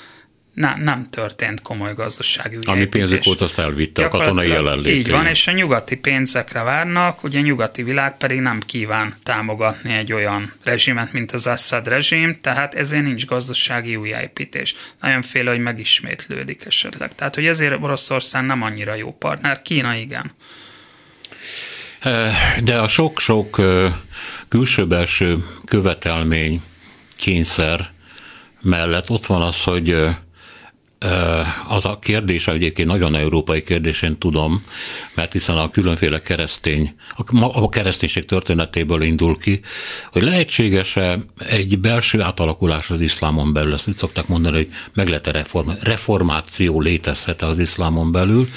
[0.55, 2.73] nem, nem történt komoly gazdasági ügyépítés.
[2.73, 4.95] Ami pénzük volt, azt elvitte a katonai jelenlét.
[4.95, 9.93] Így van, és a nyugati pénzekre várnak, ugye a nyugati világ pedig nem kíván támogatni
[9.93, 14.75] egy olyan rezsimet, mint az Assad rezsim, tehát ezért nincs gazdasági újjáépítés.
[15.01, 17.15] Nagyon fél, hogy megismétlődik esetleg.
[17.15, 20.31] Tehát, hogy ezért Oroszország nem annyira jó partner, Kína igen.
[22.63, 23.61] De a sok-sok
[24.47, 26.61] külső-belső követelmény,
[27.17, 27.93] kényszer
[28.61, 30.07] mellett ott van az, hogy
[31.67, 34.63] az a kérdés egyébként nagyon európai kérdés, én tudom,
[35.15, 36.95] mert hiszen a különféle keresztény,
[37.37, 39.59] a kereszténység történetéből indul ki,
[40.11, 45.27] hogy lehetséges-e egy belső átalakulás az iszlámon belül, ezt úgy szokták mondani, hogy meg lehet
[45.27, 48.49] reform, reformáció létezhet az iszlámon belül,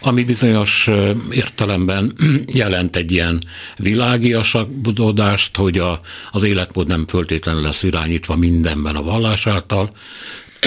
[0.00, 0.90] ami bizonyos
[1.30, 2.12] értelemben
[2.52, 3.42] jelent egy ilyen
[3.76, 6.00] világiasakodást, hogy a,
[6.30, 9.90] az életmód nem föltétlenül lesz irányítva mindenben a vallás által,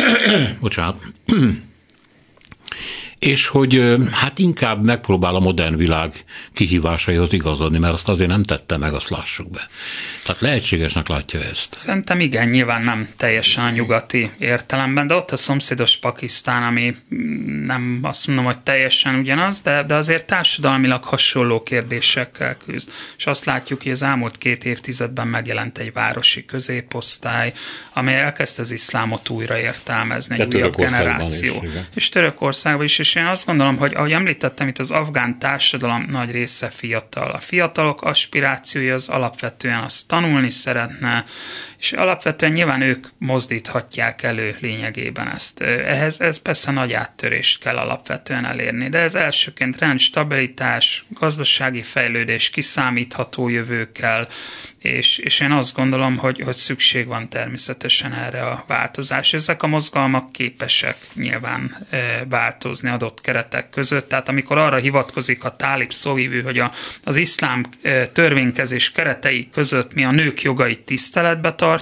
[0.60, 1.02] bocsánat,
[3.20, 8.78] és hogy hát inkább megpróbál a modern világ kihívásaihoz igazodni, mert azt azért nem tette
[8.78, 9.68] meg, azt lássuk be.
[10.26, 11.80] Tehát lehetségesnek látja ezt.
[11.80, 16.96] Szerintem igen, nyilván nem teljesen a nyugati értelemben, de ott a szomszédos Pakisztán, ami
[17.66, 22.90] nem azt mondom, hogy teljesen ugyanaz, de, de azért társadalmilag hasonló kérdésekkel küzd.
[23.18, 27.54] És azt látjuk, hogy az elmúlt két évtizedben megjelent egy városi középosztály,
[27.94, 31.64] amely elkezdte az iszlámot újra értelmezni, egy újabb generáció.
[31.64, 35.40] Is, és Törökországban is, és És én azt gondolom, hogy ahogy említettem, itt az afgán
[35.40, 37.32] társadalom nagy része fiatal.
[37.32, 41.26] A fiatalok aspirációja az alapvetően azt tanulni szeretne,
[41.84, 45.62] és alapvetően nyilván ők mozdíthatják elő lényegében ezt.
[45.62, 52.50] Ehhez ez persze nagy áttörést kell alapvetően elérni, de ez elsőként rend, stabilitás, gazdasági fejlődés,
[52.50, 54.28] kiszámítható jövőkkel,
[54.80, 59.34] és, és én azt gondolom, hogy, hogy szükség van természetesen erre a változás.
[59.34, 61.88] Ezek a mozgalmak képesek nyilván
[62.30, 66.72] változni adott keretek között, tehát amikor arra hivatkozik a tálib szóvívő, hogy a,
[67.04, 67.66] az iszlám
[68.14, 71.73] törvénykezés keretei között mi a nők jogait tiszteletbe tartjuk,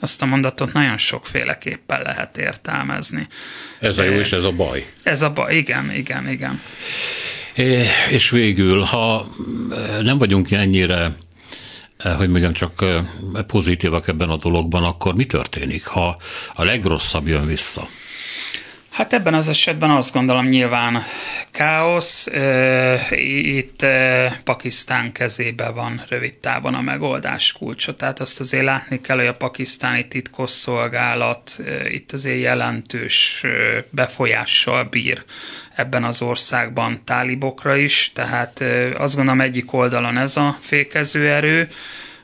[0.00, 3.26] azt a mondatot nagyon sokféleképpen lehet értelmezni.
[3.80, 4.86] Ez a jó és ez a baj.
[5.02, 6.60] Ez a baj, igen, igen, igen.
[8.10, 9.26] És végül, ha
[10.02, 11.12] nem vagyunk ennyire
[12.02, 13.04] Eh, hogy mondjam, csak eh,
[13.46, 16.18] pozitívak ebben a dologban, akkor mi történik, ha
[16.54, 17.88] a legrosszabb jön vissza?
[19.00, 21.02] Hát ebben az esetben azt gondolom nyilván
[21.50, 22.28] káosz.
[23.40, 23.86] Itt
[24.44, 27.96] Pakisztán kezébe van rövid távon a megoldás kulcsa.
[27.96, 33.44] Tehát azt azért látni kell, hogy a pakisztáni titkosszolgálat itt azért jelentős
[33.90, 35.24] befolyással bír
[35.74, 38.64] ebben az országban tálibokra is, tehát
[38.96, 41.68] azt gondolom egyik oldalon ez a fékező erő,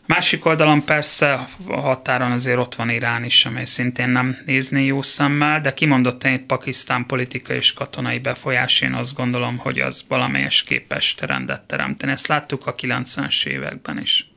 [0.07, 5.03] Másik oldalon persze a határon azért ott van Irán is, amely szintén nem nézni jó
[5.03, 10.63] szemmel, de kimondottan itt Pakisztán politikai és katonai befolyás, én azt gondolom, hogy az valamelyes
[10.63, 12.13] képes rendet teremteni.
[12.13, 14.31] Ezt láttuk a 90-es években is.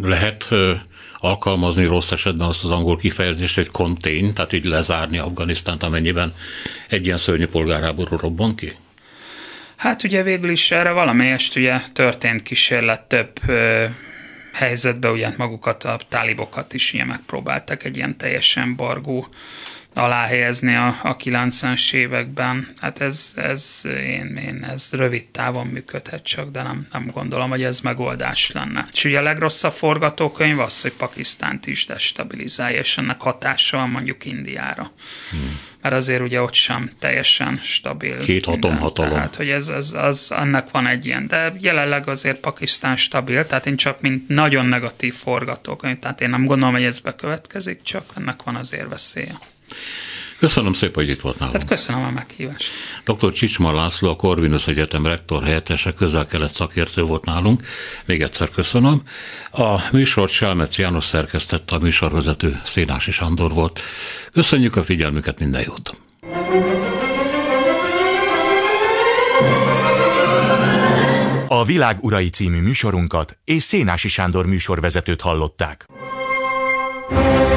[0.00, 0.48] Lehet
[1.14, 6.34] alkalmazni rossz esetben azt az angol kifejezést, hogy contain, tehát így lezárni Afganisztánt, amennyiben
[6.88, 8.72] egy ilyen szörnyű polgárháború robban ki?
[9.82, 13.84] Hát ugye végül is erre valamelyest ugye történt kísérlet több ö,
[14.52, 19.28] helyzetben, ugye magukat, a tálibokat is ugye megpróbáltak egy ilyen teljesen bargó
[19.94, 22.68] alá helyezni a, a 90-es években.
[22.80, 27.62] Hát ez, ez, én, én, ez rövid távon működhet csak, de nem, nem gondolom, hogy
[27.62, 28.86] ez megoldás lenne.
[28.92, 34.24] És ugye a legrosszabb forgatókönyv az, hogy Pakisztánt is destabilizálja, és ennek hatása van mondjuk
[34.24, 34.90] Indiára.
[35.30, 35.58] Hmm.
[35.82, 38.16] Mert azért ugye ott sem teljesen stabil.
[38.16, 39.12] Két atomhatalom.
[39.12, 43.66] Tehát, hogy ez, ez, az, annak van egy ilyen, de jelenleg azért Pakisztán stabil, tehát
[43.66, 48.42] én csak mint nagyon negatív forgatókönyv, tehát én nem gondolom, hogy ez bekövetkezik, csak ennek
[48.42, 49.38] van azért veszélye.
[50.42, 51.58] Köszönöm szépen, hogy itt volt nálunk.
[51.58, 52.70] Hát köszönöm a meghívást.
[53.04, 53.32] Dr.
[53.32, 57.66] Csicsmar László, a Corvinus Egyetem rektor helyettese, közel-kelet szakértő volt nálunk.
[58.06, 59.02] Még egyszer köszönöm.
[59.50, 63.80] A műsor Selmec János szerkesztette, a műsorvezető Szénási Sándor volt.
[64.32, 66.00] Köszönjük a figyelmüket, minden jót!
[71.48, 75.86] A Világ Urai című műsorunkat és Szénási Sándor műsorvezetőt hallották.
[77.12, 77.51] thank you